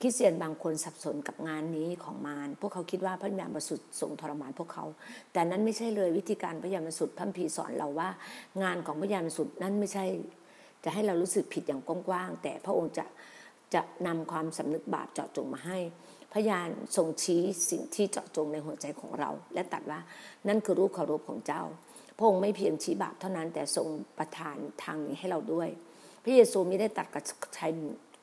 [0.00, 4.84] คริสเตียนบางคนสับสนกับงานนี้ของมาร พวกเขาคิดว่าพระยามประสุดทรงทรมานพวกเขา
[5.32, 8.08] แต่นั้นไม่ใช่เลยวิธีการพระยามประสุดพัมพีสอนเราว่า
[8.62, 10.04] งานของพระยามประสุดนั้นไม่ใช่
[10.84, 13.04] จะให้เรารู้สึกผิดอย่างกว้างๆแต่พระองค์จะ
[13.74, 15.78] จะนำความสำนึกบาปเจาะจงมาให้
[16.32, 20.00] พยานทรงชี้สิ่งที่เจาะจงในหัวใจของเรา และตัดว่า
[20.48, 21.62] นั่นคือรูปเคารพของเจ้า
[22.16, 23.86] พระองค์ไม่เพียงชี้บาปเท่านั้นแต่ทรง
[24.18, 25.68] ประทานทางนี้ให้เราด้วย
[26.24, 27.22] พระเยซูไม่ได้ตัดกับ
[27.58, 27.70] ชาย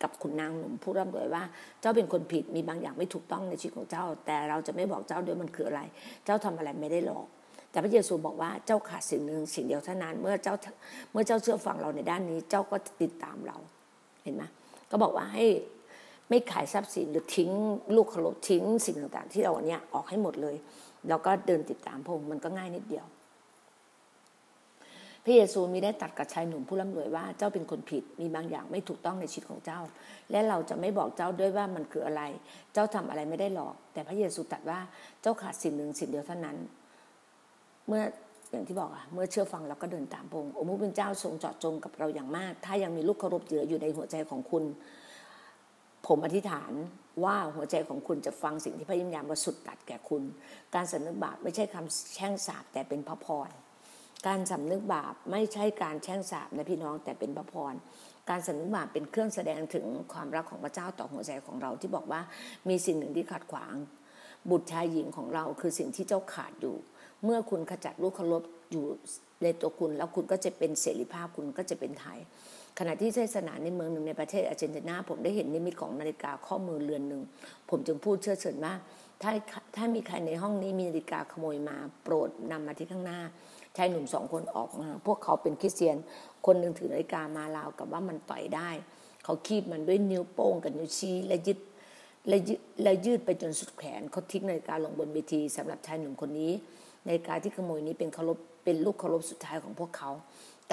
[0.01, 1.43] กับคุณนางหนุ่มผู้ร่ำรวยว่า
[1.81, 5.81] เจ้าเป็นคนผิดมีบางอย่างไม่ถูกต้องในชีวิตของเจ้า แต่เราจะไม่บอกเจ้าด้วยมันคืออะไร
[6.25, 7.25] เจ้าทำอะไรไม่ได้หรอก
[7.71, 10.55] แต่พระเยซูบอกว่าเจ้าขาดสิ่งหนึ่งสิ่งเดียวเท่านั้น เมื่อเจ้า
[11.11, 13.57] เมื่อเจ้าเชื่อฟังเราในด้านนี้ เจ้าก็ติดตามเรา
[14.23, 14.43] เห็นไหม
[14.91, 15.45] ก็บอกว่าให้
[16.29, 17.51] ไม่ขายทรัพย์สินหรือทิ้ง
[17.95, 20.55] ลูกขลบทิ้งสิ่งต่างๆ ที่เราเนี้ยออกให้หมดเลย
[21.07, 23.05] แล้วก็เดินติดตามพระองค์มันก็ง่ายนิดเดียว
[25.23, 29.79] พระเยซูมีได้ตัดกับชายหนุ่มผู้ร่ำรวยว่าเจ้าเป็นคนผิดมีบางอย่างไม่ถูกต้องในชีวิตของเจ้า
[30.31, 32.21] และเราจะไม่บอกเจ้าด้วยว่ามันคืออะไร
[32.73, 34.79] เจ้าทำอะไรไม่ได้หรอก แต่พระเยซูตัดว่า
[35.21, 36.57] เจ้าขาดสิ่งหนึ่งสิ่งเดียวเท่านั้น
[37.87, 38.01] เมื่อ
[38.51, 44.63] อย่างที่บอกอะเมื่อเชื่อฟังเราก็เดินตามพระองค์องค์พระผู้เป็นเจ้าทรงเจาะจงกับเราอย่างมาก ถ้ายังมีลูกเคารพเหลืออยู่ในหัวใจของคุณ
[46.05, 46.71] ผมอธิษฐาน
[47.23, 50.23] ว่าหัวใจของคุณจะฟังสิ่งที่พระยิมยามประสุดตัดแก่คุณ
[50.75, 53.49] การสำนึกบาปไม่ใช่คำแช่งสาบแต่เป็นพระพร
[54.27, 57.73] การสำนึกบาปไม่ใช่การแช่งสาบนะพี่น้องแต่เป็นพระพร
[58.29, 62.21] การสำนึกบาปเป็นเครื่องแสดงถึงความรักของพระเจ้าต่อหัวใจของเราที่บอกว่า
[62.69, 63.73] มีสิ่งหนึ่งที่ขัดขวาง
[64.49, 66.75] บุตรชายหญิงของเราคือสิ่งที่เจ้าขาดอยู่
[67.23, 68.85] เมื่อคุณขจัดลูกเคารพอยู่
[69.43, 72.19] ในตัวคุณ แล้วคุณก็จะเป็นเสรีภาพคุณก็จะเป็นไทย
[72.79, 77.21] ขณะที่เทศนาในเมืองหนึ่งในประเทศอาร์เจนตินา ผมได้เห็นนิมิตของนาฬิกาข้อมือเรือนหนึ่ง
[77.69, 78.73] ผมจึงพูดเชื่อเชิญว่า
[79.21, 79.31] ถ้า
[79.75, 83.19] ถ้ามีใครในห้องนี้มีนาฬิกาขโมยมาโปรดนำมาที่ข้างหน้า
[83.77, 85.97] ชายหนุ่มสองคนออกมา พวกเขาเป็นคริสเตียน
[86.45, 88.69] คนหนึ่งถือนาฬิกามาลาวกับว่ามันต่อยได้
[89.23, 91.59] เขาคีบมันด้วยนิ้วโป้งกับนิ้วชี้และยึด
[92.27, 96.51] และยืดและยืดไปจนสุดแขนเขาทิ้งนาฬิกาลงบนเวทีสำหรับชายหนุ่มคนนี้
[97.07, 100.11] นาฬิกาที่ขโมยนี้เป็นเคารพเป็นลูกเคารพสุดท้ายของพวกเขา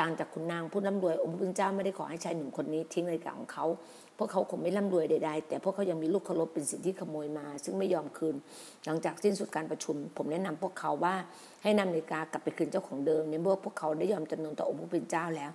[0.00, 3.66] ต่างจากคุณนางผู้ร่ำรวยองค์พระเจ้าไม่ได้ขอให้ชายหนุ่มคนนี้ทิ้งนาฬิกาของเขา
[4.18, 8.35] พวกเขาคงไม่ร่ำรวยใดๆ แต่พวกเขายังมีลูกเคารพเป็นสิ่งที่ขโมยมา ซึ่งไม่ยอมคืน
[8.87, 11.14] หลังจากสิ้นสุดการประชุม ผมแนะนำพวกเขาว่า
[11.62, 15.50] ให้นำนาฬิกากลับไปคืนเจ้าของเดิมในเมื่อพวกเขาได้ยอมจำนนต่อองค์พระผู้เป็นเจ้าแล้ว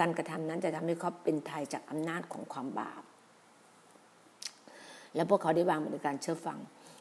[0.00, 3.02] การกระทำนั้นจะทำให้เขาเป็นไทยจากอำนาจของความบาป
[5.14, 6.58] และพวกเขาได้วางในการเชื่อฟัง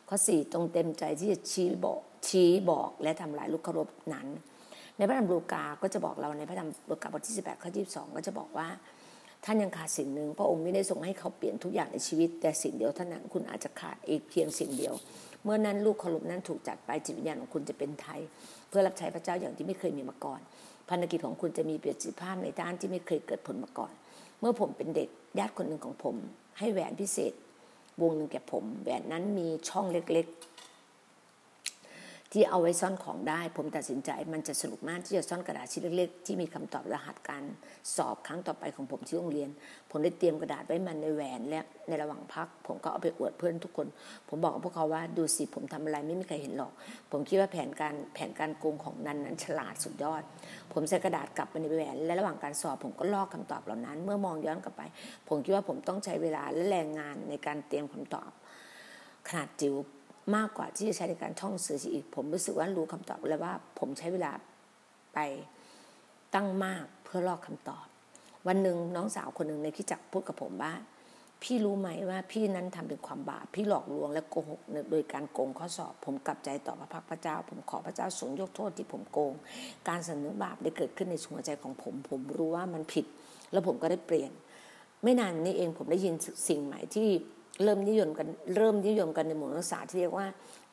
[0.09, 4.27] ข้อสี่ตรงเต็มใจที่จะชี้บอกชี้บอกและทำลายลูกเคารพนั้น
[4.97, 8.67] ในพระธรรมลูกา ก็จะบอกเราในพระธรรมลูกาบทที่ 18ข้อ22 ก็จะบอกว่า
[9.45, 14.93] ท่านยังขาดสิ่งหนึ่ง พระองค์ไม่ได้ทรงให้เขาเปลี่ยนทุกอย่างในชีวิต แต่สิ่งเดียวเท่านั้นคุณอาจจะขาดอีกเพียงสิ่งเดียว
[15.43, 18.19] เมื่อนั้นลูกเคารพนั้นถูกจัดไปจิตวิญญาณของคุณจะเป็นไทย
[18.69, 20.39] เพื่อรับใช้พระเจ้าอย่างที่ไม่เคยมีมาก่อน
[20.89, 23.93] พันธกิจของคุณจะมีประสิทธิภาพในด้านที่ไม่เคยเกิดผลมาก่อน
[24.39, 26.15] เมื่อผมเป็นเด็กญาติคนหนึ่งของผม
[26.59, 27.33] ให้แหวนพิเศษ
[28.01, 30.27] วงหนึ่งแก่ผม แหวนนั้นมีช่องเล็ก
[32.33, 37.43] ที่เอาไว้ซ่อนของได้ ผมตัดสินใจมันจะสนุกมากที่จะซ่อนกระดาษชิ้นเล็กๆที่มีคำตอบรหัสการ
[37.95, 39.49] สอบครั้งต่อไปของผมที่โรงเรียน
[39.89, 43.87] ผมได้เตรียมกระดาษไว้มันในแหวนและในระหว่างพัก ผมก็เอาไปอวดเพื่อนทุกคน
[44.29, 46.71] ผมบอกกับพวกเขาว่าดูสิผมทำอะไรไม่มีใครเห็นหรอก
[47.11, 50.23] ผมคิดว่าแผนการแผนการโกงของนันนั้นฉลาดสุดยอด
[50.73, 54.81] ผมใส่กระดาษกลับไปในแหวน และระหว่างการสอบผมก็ลอกคำตอบเหล่านั้น เมื่อมองย้อนกลับไป
[55.27, 58.31] ผมคิดว่าผมต้องใช้เวลาและแรงงานในการเตรียมคำตอบ
[59.29, 59.75] ขนาดจิ๋ว
[60.35, 64.31] มากกว่าที่จะใช้ในการท่องสื่ออีก ผมรู้สึกว่ารู้คำตอบแล้วว่า ผมใช้เวลา
[65.13, 65.19] ไป
[66.35, 67.85] ตั้งมากเพื่อลอกคำตอบ
[68.47, 70.73] วันหนึ่งน้องสาวคนหนึ่งในคริสตจักรพูดกับผมว่า
[71.43, 79.33] พี่รู้ไหมว่าพี่นั้นทำเป็นความบาปพี่หลอกลวงและโกหกโดยการโกงข้อสอบ ผมกลับใจต่อพระพักตร์พระเจ้า ผมขอพระเจ้าทรงยกโทษที่ผมโกง
[79.89, 83.05] การสำนึกบาปได้เกิดขึ้นในหัวใจของผม ผมรู้ว่ามันผิด
[83.51, 84.31] แล้วผมก็ได้เปลี่ยน
[85.03, 86.15] ไม่นานนี้เองผมได้ยิน
[86.47, 87.09] สิ่งใหม่ที่
[87.61, 90.27] เริ่มนิยมกันเริ่มนิยมกันในหมู่นักศึกษาที่เรียกว่า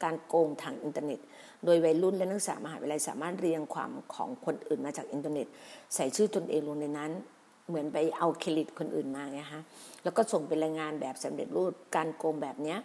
[0.04, 1.20] การโกงทางอินเทอร์เน็ต
[1.64, 5.46] โดยวัยรุ่นและนักศึกษามหาวิทยาลัยสามารถเรียงความของคนอื่นมาจากอินเทอร์เน็ต
[5.94, 7.10] ใส่ชื่อตนเองลงในนั้น
[7.68, 9.62] เหมือนไปเอาเครดิตคนอื่นมาไงฮะ
[10.04, 12.76] แล้วก็ส่งเป็นรายงานแบบสำเร็จรูปการโกงแบบนี้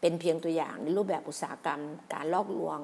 [0.00, 1.80] เป็นเพียงตัวอย่างในรูปแบบอุตสาหกรรม
[2.14, 2.78] การลอกลวง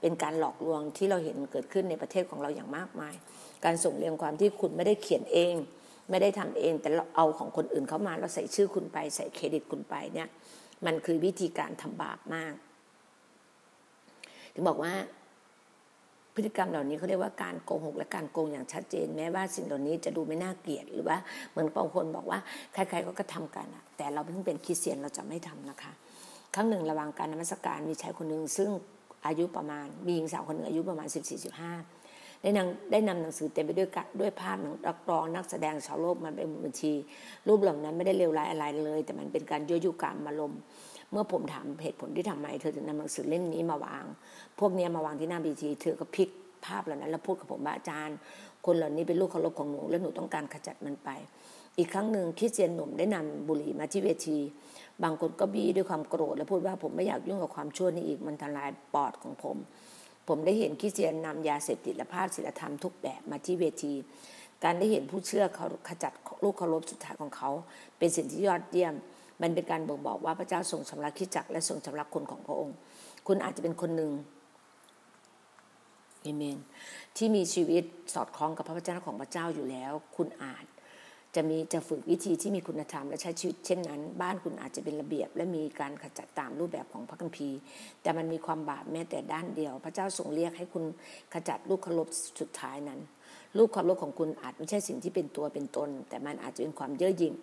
[0.00, 3.14] เป็นการหลอกลวงที่เราเห็นเกิดขึ้นในประเทศของเราอย่างมากมาย
[3.64, 5.54] การส่งเรียงความที่คุณไม่ได้เขียนเอง
[6.10, 10.28] ไม่ได้ทำเองแต่เราเอาของคนอื่นเข้ามาแล้วใส่ชื่อคุณไป ใส่เครดิตคุณไปเนี่ย
[10.86, 12.54] มันคือวิธีการทำบาปมาก
[14.54, 14.92] ถึงบอกว่า
[16.34, 21.16] พฤติกรรมเหล่านี้เขาเรียกว่าการโกหกและการโกงอย่างชัดเจน แม้ว่าสิ่งเหล่านี้จะดูไม่น่าเกลียดหรือว่า
[21.50, 22.38] เหมือนบางคนบอกว่า
[22.72, 25.92] ใครๆก็กระทำกันแต่เราเพิ่งเป็นคริสเตียนเราจะไม่ทำนะคะ
[26.54, 28.70] ครั้งหนึ่งระหว่างการนมัสการมีชายคนหนึ่งซึ่ง
[29.26, 31.99] อายุประมาณมีหญิงสาวคนหนึ่งอายุประมาณ 14-15
[32.42, 33.88] ได้นำได้นำหนังสือเต็มไปด้วย
[34.20, 36.92] ด้วยภาพนักร้องนักแสดงชาวโลกมันเป็นบัญชี
[37.48, 40.52] รูปเหล่านั้นไม่ได้เลวร้ายอะไรเลย แต่มันเป็นการยั่วยุกรรมมาลม
[41.10, 44.04] เมื่อผมถามเหตุผลที่ทำไมเธอถึงนำหนังสือเล่มนี้มาวาง
[44.58, 46.28] พวกนี้มาวางที่หน้าบีทีเธอก็พลิก
[46.64, 48.16] ภาพเหล่านั้นแล้วพูดกับผมว่าอาจารย์
[48.66, 51.08] คนเหล่านี้เป็นลูกเคารพของหนูและหนูต้องการขจัดมันไป
[51.78, 54.38] อีกครั้งหนึ่งคริสเตียนหนุ่มได้นำบุหรี่มาที่เวที
[55.02, 59.56] บางคนก็บี้ด้วยความโกรธ และพูดว่าผมไม่อยากยุ่งกับความชั่วนี้อีกมันทำลายปอดของผม
[60.30, 63.94] ผมได้เห็นคริสเตียนนำยาเสพติดและภาพศิลธรรมทุกแบบมาที่เวที
[64.64, 66.12] การได้เห็นผู้เชื่อเขาขจัด
[66.44, 67.50] ลูกเคารพสุดท้ายของเขา
[67.98, 68.94] เป็นสิ่งที่ยอดเยี่ยม
[69.42, 72.76] มันเป็นการบ่งบอกว่าพระเจ้าทรงสำรับคิดจักและทรงสำรับคนของพระองค์
[73.26, 74.12] คุณอาจจะเป็นคนหนึ่ง
[76.22, 76.58] เอเมน
[77.16, 80.64] ที่มีชีวิตสอดคล้องกับพระวจนะของพระเจ้าอยู่แล้ว คุณอาจ
[81.36, 87.58] จะมีจะฝึกวิธีที่มีคุณธรรมและใช้ชีวิตเช่นนั้น บ้านคุณอาจจะเป็นระเบียบ และมีการขจัดตามรูปแบบของพระคัมภีร์
[88.02, 90.84] แต่มันมีความบาปแม้แต่ด้านเดียว พระเจ้าทรงเรียกให้คุณ
[91.34, 92.08] ขจัดลูกเคารพ
[92.40, 93.00] สุดท้ายนั้น
[93.58, 97.34] ลูกความลบของคุณอาจไม่ใช่สิ่งที่เป็นตัวเป็นตน แต่มันอาจจะเป็นความเย่อหยิ่ง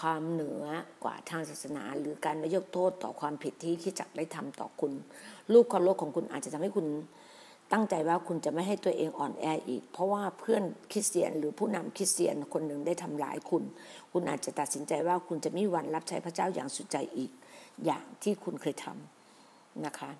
[0.00, 0.64] ความเหนือ
[1.04, 4.92] กว่าทางศาสนา หรือการไม่ยกโทษต่อความผิดที่คิดจักได้ทำต่อคุณ
[5.52, 6.86] ลูกความโลภของคุณอาจจะทำให้คุณ
[7.72, 13.64] ตั้งใจว่าคุณจะไม่ให้ตัวเองอ่อนแออีก เพราะว่าเพื่อนคริสเตียนหรือผู้นำคริสเตียนคนหนึ่งได้ทำร้ายคุณ
[14.12, 17.30] คุณอาจจะตัดสินใจว่าคุณจะไม่วันรับใช้พระเจ้าอย่างสุดใจอีก
[17.84, 20.10] อย่างที่คุณเคยทำนะคะ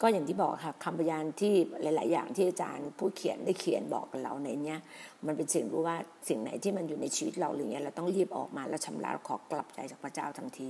[0.00, 4.78] ก็อย่างที่บอกค่ะคำพยานที่หลาย ๆ อย่างที่อาจารย์ผู้เขียนได้เขียนบอกกับเราในเนี้ย
[5.26, 5.96] มันเป็นสิ่งรู้ว่า
[6.28, 10.68] สิ่งไหนที่มันอยู่ในชีวิตเราหรือเงี้ยเราต้องรีบออกมาแล้วชำระขอกลับใจจากพระเจ้าทันที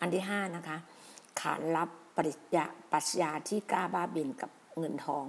[0.00, 0.76] อันที่ห้านะคะ
[1.40, 5.24] ขานรับปริยาปัชญาที่กล้าบ้าบินกับ เงินทอง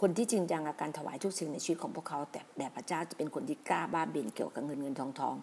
[0.00, 5.34] คนที่จริงจังกับการถวายทุกสิ่งในชีวิตของพวกเขา แต่แบบพระเจ้าจะเป็นคนที่กล้าบ้าบินเกี่ยวกับเงินเงินทองทอง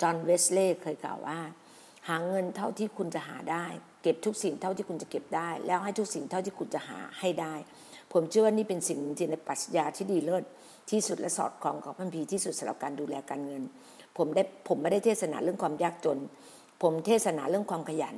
[0.00, 1.38] จอห์นเวสเลย์เคยกล่าวว่า
[2.08, 3.64] หาเงินเท่าที่คุณจะหาได้
[4.02, 7.54] เก็บทุกสิ่งเท่าที่คุณจะเก็บได้ แล้วให้ทุกสิ่งเท่าที่คุณจะหาให้ได้
[8.12, 10.44] ผมเชื่อว่านี่เป็นสิ่งที่ในปรัชญาที่ดีเลิศ
[10.90, 13.62] ที่สุดและสอดคล้องกับพันพีที่สุดสำหรับการดูแลการเงิน
[14.16, 16.18] ผมได้ผมไม่ได้เทศนาเรื่องความยากจน
[16.82, 18.16] ผมเทศนาเรื่องความขยัน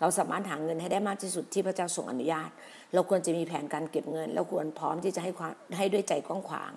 [0.00, 2.50] เราสามารถหาเงินให้ได้มากที่สุดที่พระเจ้าทรงอนุญาต
[2.94, 6.72] เราควรจะมีแผนการเก็บเงิน เราควรพร้อมที่จะให้ความให้ด้วยใจกว้างขวาง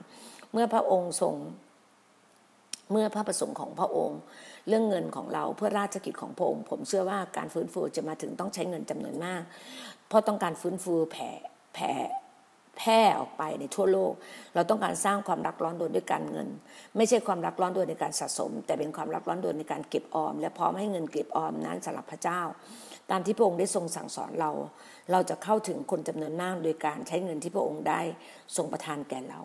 [0.52, 1.36] เมื่อพระองค์ทรง
[2.92, 4.20] เมื่อพระประสงค์ของพระองค์
[4.68, 9.42] เรื่องเงินของเราเพื่อราชกิจของพระองค์ ผมเชื่อว่าการฟื้นฟูจะมาถึงต้องใช้เงินจำนวนมาก
[10.08, 11.30] เพราะต้องการฟื้นฟูแผ่
[11.74, 11.94] แผ่
[12.78, 14.14] แพร่ออกไปในทั่วโลก
[14.56, 16.48] เราต้องการสร้างความรักร้อนรนด้วยการเงิน
[16.98, 22.42] ไม่ใช่ความรักร้อนรนในการสะสม แต่เป็นความรักร้อนรนในการเก็บออม และพร้อมให้เงินเก็บออมนั้นสำหรับพระเจ้า
[23.14, 24.52] ตามที่พระองค์ได้ทรงสั่งสอนเรา
[25.12, 28.02] เราจะเข้าถึงคนจำนวนมากโดยการใช้เงินที่พระองค์ได้
[28.56, 29.42] ทรงประทานแก่เรา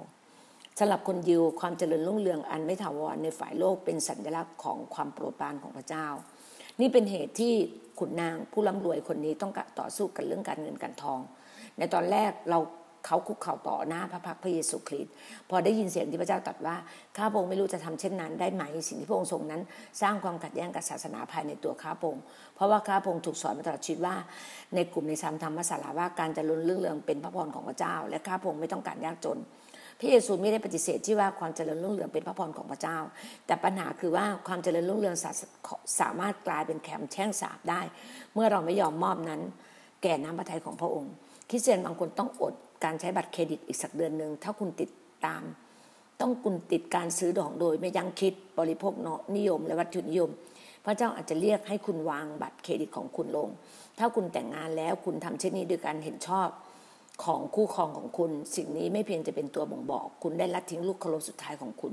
[0.78, 6.06] สำหรับคนยิวความเจริญรุ่งเรืองอันไม่ถาวรในฝ่ายโลกเป็นสัญลักษณ์ของความโปรดปรานของพระเจ้า
[6.80, 7.54] นี่เป็นเหตุที่
[7.98, 11.20] ขุนนางผู้ร่ำรวยคนนี้ต้องต่อสู้กันเรื่องการเงินการทอง
[11.78, 12.58] ในตอนแรกเรา
[13.06, 15.12] เขาคุกเข่าต่อหน้าพระพักพระเยซูคริสต์
[15.50, 16.76] พอได้ยินเสียงที่พระเจ้าตรัสว่า
[17.16, 19.62] ข้าพงไม่รู้จะทำเช่นนั้นได้ไหมสิ่งที่พระองค์ทรงนั้น
[20.02, 22.16] สร้างความขัดแย้งกับศาสนาภายในตัวข้าพง
[22.54, 24.14] เพราะว่าข้าพงถูกสอนมาตลอดชีวิตว่า
[24.74, 29.40] ในกลุ่มในสามธรรมศาลาว่าการจะลุนเรื่องเรืองเป็นพระพรของพระเจ้า และข้าพงไม่ต้องการยากจน
[30.00, 32.98] พระเยซูไม่ได้ปฏิเสธที่ว่าความเจริญรุ่งเรืองเป็นพระพรของพระเจ้า
[33.46, 35.16] แต่ปัญหาคือว่าความเจริญรุ่งเรือง
[36.00, 37.80] สามารถกลายเป็นแคมแช่งสาบได้
[38.34, 39.40] เมื่อเราไม่ยอมมอบนั้น
[40.02, 41.12] แก่น้ำพระทัยของพระองค์
[41.48, 44.90] คริสเตียนบางคนต้องอด การใช้บัตรเครดิตอีกสักเดือนหนึ่งถ้าคุณติด
[45.24, 45.42] ตาม
[46.20, 50.30] ต้องคุณติดการซื้อดอกโดยไม่ยั้งคิดบริโภคเนาะนิยม และวัตถุนิยม
[50.84, 53.48] พระเจ้าอาจจะเรียกให้คุณวางบัตรเครดิตของคุณลง
[53.98, 56.48] ถ้าคุณแต่งงานแล้วคุณทำเช่นนี้ด้วยการเห็นชอบ
[57.24, 61.92] ของคู่ครองของคุณ สิ่งนี้ไม่เพียงจะเป็นตัวบ่งบอก คุณได้ละทิ้งลูกเคารพสุดท้ายของคุณ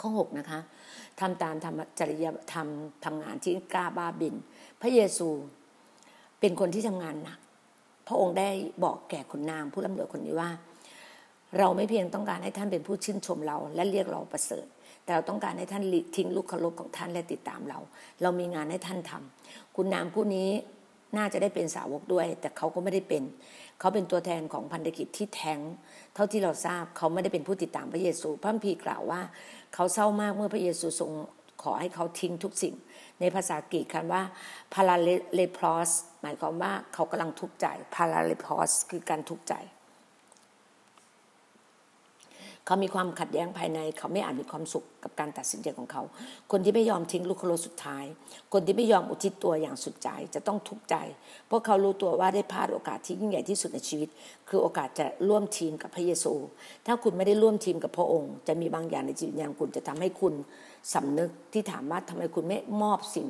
[0.00, 0.60] ข้อหกนะคะ
[1.20, 2.66] ทำตามธรรมจริยธรรม
[3.04, 4.34] ทำงานที่กล้าบ้าบิน
[4.80, 5.28] พระเยซู
[6.40, 7.38] เป็นคนที่ทำงานหนัก
[8.10, 8.50] ระองค์ได้
[8.84, 10.50] บอกแก่คนนางผู้ร่ำรวยคนนี้ว่า
[11.58, 14.66] เราไม่เพียงต้องการให้ท่านเป็นผู้ชื่นชมเรา และเรียกเราประเสริฐ
[15.04, 15.84] แต่เราต้องการให้ท่าน
[16.16, 17.78] ทิ้งลูกเคารพของท่านและติดตามเรา
[18.22, 20.48] เรามีงานให้ท่านทำคุณนางผู้นี้
[21.16, 23.22] น่าจะได้เป็นสาวกด้วย แต่เขาก็ไม่ได้เป็น
[23.78, 25.60] เขาเป็นตัวแทนของพันธกิจที่แท้ง
[26.14, 29.20] เท่าที่เราทราบเขาไม่ได้เป็นผู้ติดตามพระเยซู พระพีกล่าวว่า
[29.74, 31.10] เขาเศร้ามากเมื่อพระเยซูทรง
[31.62, 32.74] ขอให้เขาทิ้งทุกสิ่ง
[33.20, 34.22] ในภาษากรีกคำว่า
[34.74, 34.96] พารา
[35.34, 35.90] เลพลอส
[36.22, 39.54] หมายความว่าเขากำลังทุกข์ใจพาราเลพลอสคือการทุกข์ใจ
[42.66, 46.02] เขามีความขัดแย้งภายใน เขาไม่อาจมีความสุขกับการตัดสินใจของเขา
[46.50, 48.04] คนที่ไม่ยอมทิ้งลูกโลสุดท้าย
[48.52, 50.96] คนที่ไม่ยอมอุทิศตัวอย่างสุดใจจะต้องทุกข์ใจ
[51.46, 54.08] เพราะเขารู้ตัวว่าได้พลาดโอกาสที่ยิ่งใหญ่ที่สุดในชีวิต
[54.48, 56.34] คือโอกาสจะร่วมทีมกับพระเยซู
[56.86, 60.34] ถ้าคุณไม่ได้ร่วมทีมกับพระองค์ จะมีบางอย่างในจิตวิญญาณคุณจะทำให้คุณ
[60.94, 63.28] สำนึกที่ถามว่าทำไมคุณไม่มอบสิ่ง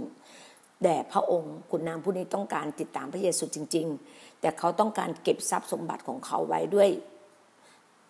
[0.83, 6.89] แด่พระองค์คุณนางผู้นี้ต้องการติดตามพระเยซูจริง ๆ แต่เขาต้องการเก็บทรัพย์สมบัติของเขาไว้ด้วย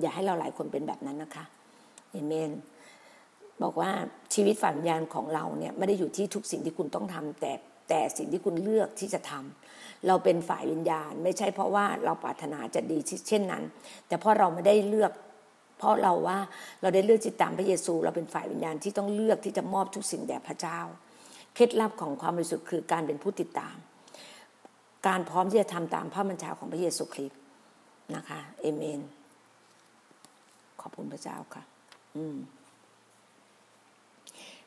[0.00, 1.44] อย่าให้เราหลายคนเป็นแบบนั้นนะคะ
[2.10, 2.50] เอเมน
[3.62, 3.90] บอกว่า
[4.34, 7.52] ชีวิตฝ่ายวิญญาณของเราเนี่ยไม่ได้อยู่ที่ทุกสิ่งที่คุณต้องทำแต่
[7.88, 12.98] แต่สิ่งที่คุณเลือกที่จะทำเราเป็นฝ่ายวิญญาณ ไม่ใช่เพราะว่าเราปรารถนาจะดี
[13.28, 13.64] เช่นนั้น
[14.08, 15.12] แต่เพราะเราไม่ได้เลือก
[15.80, 16.38] เพราะเราว่า
[16.80, 20.80] เราได้เลือกจิตตามพระเยซู เราเป็นฝ่ายวิญญาณที่ต้องเลือกที่จะมอบทุกสิ่งแด่พระเจ้า
[21.54, 23.76] เคล็ดลับของความบริสุทธิ์คือการเป็นผู้ติดตาม
[25.06, 27.40] การพร้อมที่จะทำตามพระบัญชาของพระเยซูคริสต์
[28.16, 29.00] นะคะเอเมน
[30.80, 31.62] ขอบคุณพระเจ้าค่ะ
[32.16, 32.36] อืม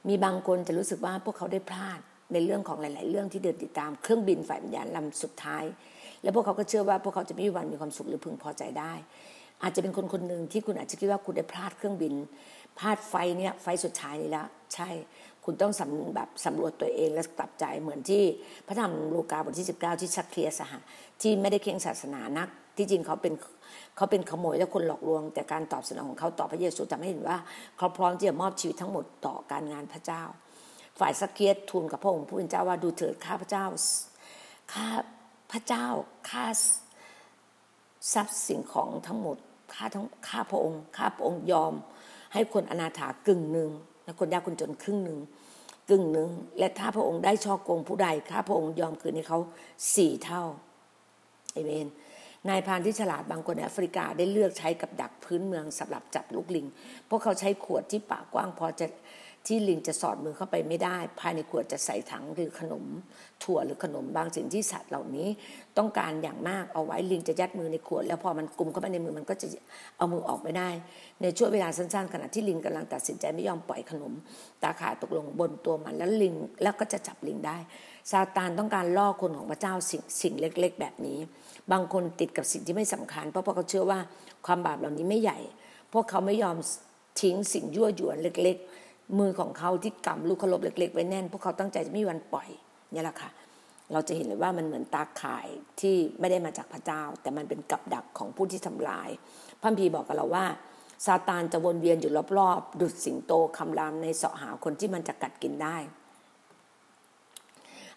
[0.08, 2.00] มีบางคนจะรู้สึกว่าพวกเขาได้พลาด
[2.34, 5.64] ในเรื่องของหลาย ๆ เรื่องที่เดินติดตามเครื่องบินฝ่ายวิญญาณลำสุดท้าย
[6.22, 8.94] แล้วพวกเขาก็เชื่อว่าพวกเขาจะไม่มีวันมีความสุขหรือพึงพอใจได้
[9.64, 12.14] อาจจะเป็นคนคนหนึ่งที่คุณอาจจะคิดว่าคุณได้พลาดเครื่องบิน
[12.78, 14.90] พลาดไฟเนี่ยไฟสุดท้ายนี่แล้วใช่
[15.46, 18.24] คุณต้องสำแบบสำรวจตัวเองและกลับใจเหมือนที่
[18.68, 20.80] พระธรรมลูกาบทที่ 19 ที่ชักเคลียสหะ
[21.22, 23.34] ที่ไม่ได้เคียงศาสนานัก ที่จริงเขาเป็น
[23.96, 27.38] เขาเป็นขโมยและคนหลอกลวง แต่การตอบสนองของเขาต่อพระเยซูทำให้เห็นว่า
[27.78, 30.24] เขาพร้อมที่จะมอบชีวิตทั้งหมดต่อการงานพระเจ้า
[31.00, 33.66] ฝ่ายสักเกียรทูลกับพระองค์ผู้เป็นเจ้าว่าดูเถิดข้าพระเจ้า
[34.74, 34.88] ข้า
[35.52, 35.86] พระเจ้า
[36.30, 36.46] ข้า
[38.14, 39.38] ทรัพย์สิ่งของทั้งหมด
[39.76, 41.74] ข้าทั้งข้าพระองค์ข้าพระองค์ยอม
[42.34, 43.70] ให้คนอนาถากึ่งหนึ่ง
[44.04, 45.20] และคนยากคนจนครึ่งหนึ่ง
[45.90, 49.40] กึ่งหนึ่งและถ้าพระองค์ได้ช่อโกงผู้ใดข้าพระองค์ยอมคืนให้เขา
[49.96, 50.44] สี่เท่า
[51.54, 51.88] เอเมน
[52.50, 56.66] นายพานที่ฉลาดบางคนในแอฟริกาได้เลือกใช้กับดักพื้นเมืองสำหรับจับลูกลิง
[57.10, 58.88] พวกเขาใช้ขวดที่ปากกว้างพอจะ
[59.48, 62.86] ที่ลิงจะสอดมือเข้าไปไม่ได้ ภายในขวดจะใส่ถังหรือขนม
[63.44, 65.28] ถั่วหรือขนมบางสิ่งที่สัตว์เหล่านี้
[65.78, 69.48] ต้องการอย่างมากเอาไว้ลิงจะยัดมือในขวด แล้วพอมันกลุ่มเข้าไปในมือมันก็จะ
[69.98, 70.70] เอามือออกไม่ได้
[71.22, 74.14] ในช่วงเวลาสั้นๆขณะที่ลิงกำลังตัดสินใจไม่ยอมปล่อยขนม
[74.64, 77.58] ตาขาตกลงบนตัวมันแล้วลิงแล้วก็จะจับลิงได้
[78.12, 81.20] ซาตานต้องการล่อคนของพระเจ้าสิ่งสิ่งเล็ก ๆ แบบนี้
[81.72, 84.00] บางคนติดกับสิ่งที่ไม่สำคัญ เพราะพวกเขาเชื่อว่า
[84.46, 85.40] ความบาปเหล่านี้ไม่ใหญ่
[85.94, 86.58] พวกเขาไม่ยอม
[87.22, 88.68] ทิ้งสิ่งยั่วยวนเล็ก ๆ
[89.20, 92.48] มือของเขาที่กำลูกขลบเล็ก ๆ ไว้แน่น พวกเขาตั้งใจจะไม่มีวันปล่อย
[92.94, 93.30] นี่แหละค่ะ
[93.92, 95.48] เราจะเห็นเลยว่ามันเหมือนตาข่าย
[95.80, 99.10] ที่ไม่ได้มาจากพระเจ้า แต่มันเป็นกับดักของผู้ที่ทำลาย
[99.62, 100.46] พระพีบอกกับเราว่า
[101.06, 105.78] ซาตานจะวนเวียนอยู่รอบๆ ดุดสิงโตคำรามในเสาะหาคนที่มันจะกัดกินได้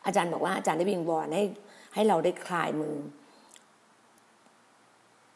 [0.04, 1.44] อาจารย์บอกว่าอาจารย์ได้วิงวอนให้
[1.94, 2.96] ให้เราได้คลายมือ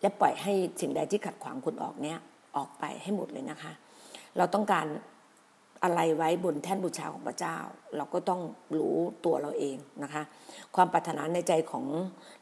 [0.00, 2.18] และปล่อยให้สิ่งใดที่ขัดขวางคุณออกเนี้ย
[2.56, 3.72] ออกไปให้หมดเลยนะคะ
[4.36, 4.86] เราต้องการ
[5.84, 7.56] อะไรไว้บนแท่นบูชาของพระเจ้า
[7.96, 8.40] เราก็ต้อง
[8.78, 10.22] รู้ตัวเราเองนะคะ
[10.76, 11.86] ความปรารถนาในใจของ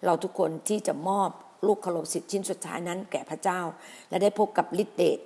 [0.04, 1.30] เราทุกคนที่จะมอบ
[1.66, 3.60] ลูกเคารพสิทธิ์ชิ้นสุดท้ายนั้นแก่พระเจ้า
[4.08, 5.18] และได้พบกับฤทธิเดช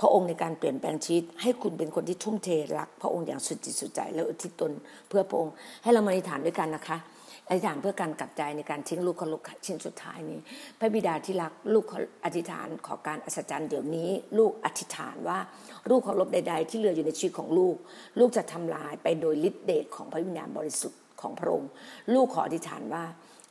[0.00, 4.72] พระองค์ในการเปลี่ยนแปลงชีวิต ให้คุณเป็นคนที่ทุ่มเทรัก พระองค์อย่างสุดจิตสุดใจ และอุทิศตน
[5.08, 6.98] เพื่อพระองค์ให้เรามาอธิษฐานด้วยกันนะคะ
[7.48, 10.38] อธิษฐานเพื่อการกลับใจในการทิ้งลูกเคารพชิ้นสุดท้ายนี้
[10.78, 11.84] พระบิดาที่รักลูก
[12.24, 15.38] อธิษฐานขอการอัศจรรย์เดี๋ยวนี้ ลูกอธิษฐานว่า
[15.90, 17.76] ลูกเคารพใด ๆ ที่เหลืออยู่ในชีวิตของลูก
[18.18, 21.70] ลูกจะทำลายไปโดยฤทธิเดชของพระวิญญาณบริสุทธิ์ของพระองค์
[22.14, 23.04] ลูกขออธิษฐานว่า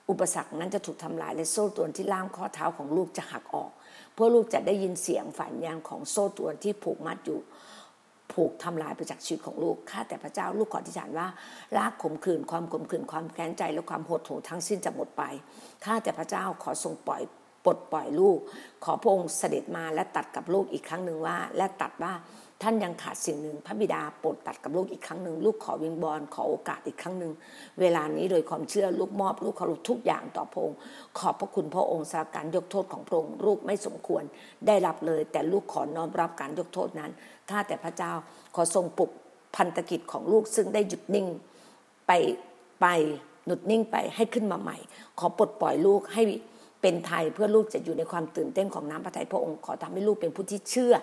[0.10, 3.72] อุปสรรคนั้นจะถูกทำลายและโซ่ตรวนที่ล่ามข้อเท้าของลูกจะหักออก
[4.14, 7.40] เพื่อลูกจะได้ยินเสียงฝันยางของโซ่ตรวนที่ผูกมัดอยู่
[8.36, 11.28] ผูกทำลายไปจากชีวิตของลูก ข้าแต่พระเจ้าลูกขออธิษฐานว่า
[11.78, 15.24] ลากขมขื่นความขมขื่นความแค้นใจและความโหดหู่ทั้งสิ้นจะหมดไป
[15.86, 17.22] ข้าแต่พระเจ้าขอทรงปล่อย
[17.66, 18.38] ปลดปล่อยลูก
[18.84, 22.14] ขอพระองค์เสด็จมาและตัดกับลูกอีกครั้งหนึ่งว่า และตัดว่า
[22.64, 27.32] ท่านยังขาดสิ่งหนึ่งพระบิดาโปรดตัดกับลูกอีกครั้งหนึ่งลูกขอวิงบอลขอโอกาสอีกครั้งหนึ่ง
[27.80, 30.78] เวลานี้โดยความเชื่อลูกมอบลูกเคารพทุกอย่างต่อพระองค์
[31.20, 34.24] ขอบพระคุณพระองค์สำหรับการยกโทษของพระองค์ลูกไม่สมควร
[34.68, 37.12] ได้รับเลย แต่ลูกขอน้อมรับการยกโทษนั้น
[37.50, 38.12] ข้าแต่พระเจ้า
[38.56, 39.12] ขอทรงปลุก
[39.56, 41.28] พันธกิจของลูกซึ่งได้หยุดนิ่ง
[42.08, 42.12] ไป
[42.82, 42.88] ไป
[43.48, 44.78] หยุดนิ่งไปให้ขึ้นมาใหม่
[45.20, 46.24] ขอปลดปล่อยลูกให้
[46.82, 50.94] เป็นไทยเพื่อลูกจะอยู่ในความตื่นเต้นของน้ำพระทัยพระองค์ขอทำให้ลูกเป็นผู้ที่เชื่อ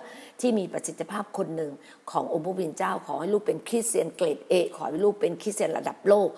[0.40, 1.72] ที่มีประสิทธิภาพคนหนึ่ง
[2.11, 6.28] ขององค์พระผู้เป็นเจ้า ขอให้ลูกเป็นคริสเตียนเกรดเอขอให้ลูกเป็นคริสเตียนระดับโลก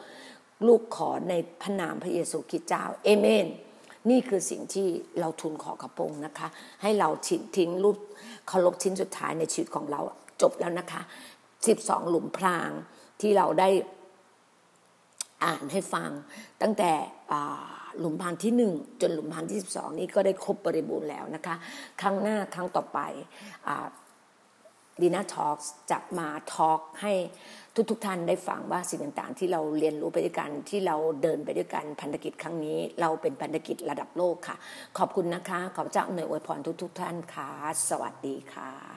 [0.66, 3.46] ลูกขอในพระนามพระเยซูคริสต์เจ้าเอเมน
[4.10, 4.88] นี่คือสิ่งที่
[5.20, 6.48] เราทูลขอกระพงนะคะ
[6.82, 7.08] ให้เรา
[7.56, 7.98] ทิ้งรูป
[8.48, 10.00] เคารพชิ้นสุดท้ายในชีวิตของเรา
[10.42, 11.02] จบแล้วนะคะ
[11.54, 12.70] 12 หลุมพราง
[13.20, 13.68] ที่เราได้
[15.44, 16.10] อ่านให้ฟัง
[16.62, 16.92] ตั้งแต่
[17.98, 21.54] หลุมพรางที่หนึ่งจนหลุมพรางที่สิบสองนี้ก็ได้ครบบริบูรณ์แล้วนะคะ
[22.00, 22.98] ครั้งหน้าครั้งต่อไป
[25.00, 25.56] ดีน่าทอล์ก
[25.90, 27.12] จะมาทอล์กให้
[27.76, 34.56] ทุกๆทท่านได้ฟังว่าสิ่งต่างๆ ที่เราเรียนรู้ไปด้วยกันที่เราเดินไปด้วยกันพันธกิจครั้งนี้ เราเป็นพันธกิจระดับโลกค่ะ
[34.98, 37.50] ขอบคุณนะคะ ขอบเจ้าหน่วยอวยพรทุกๆทท่านค่ะ
[37.88, 38.93] สวัสดีค่ะ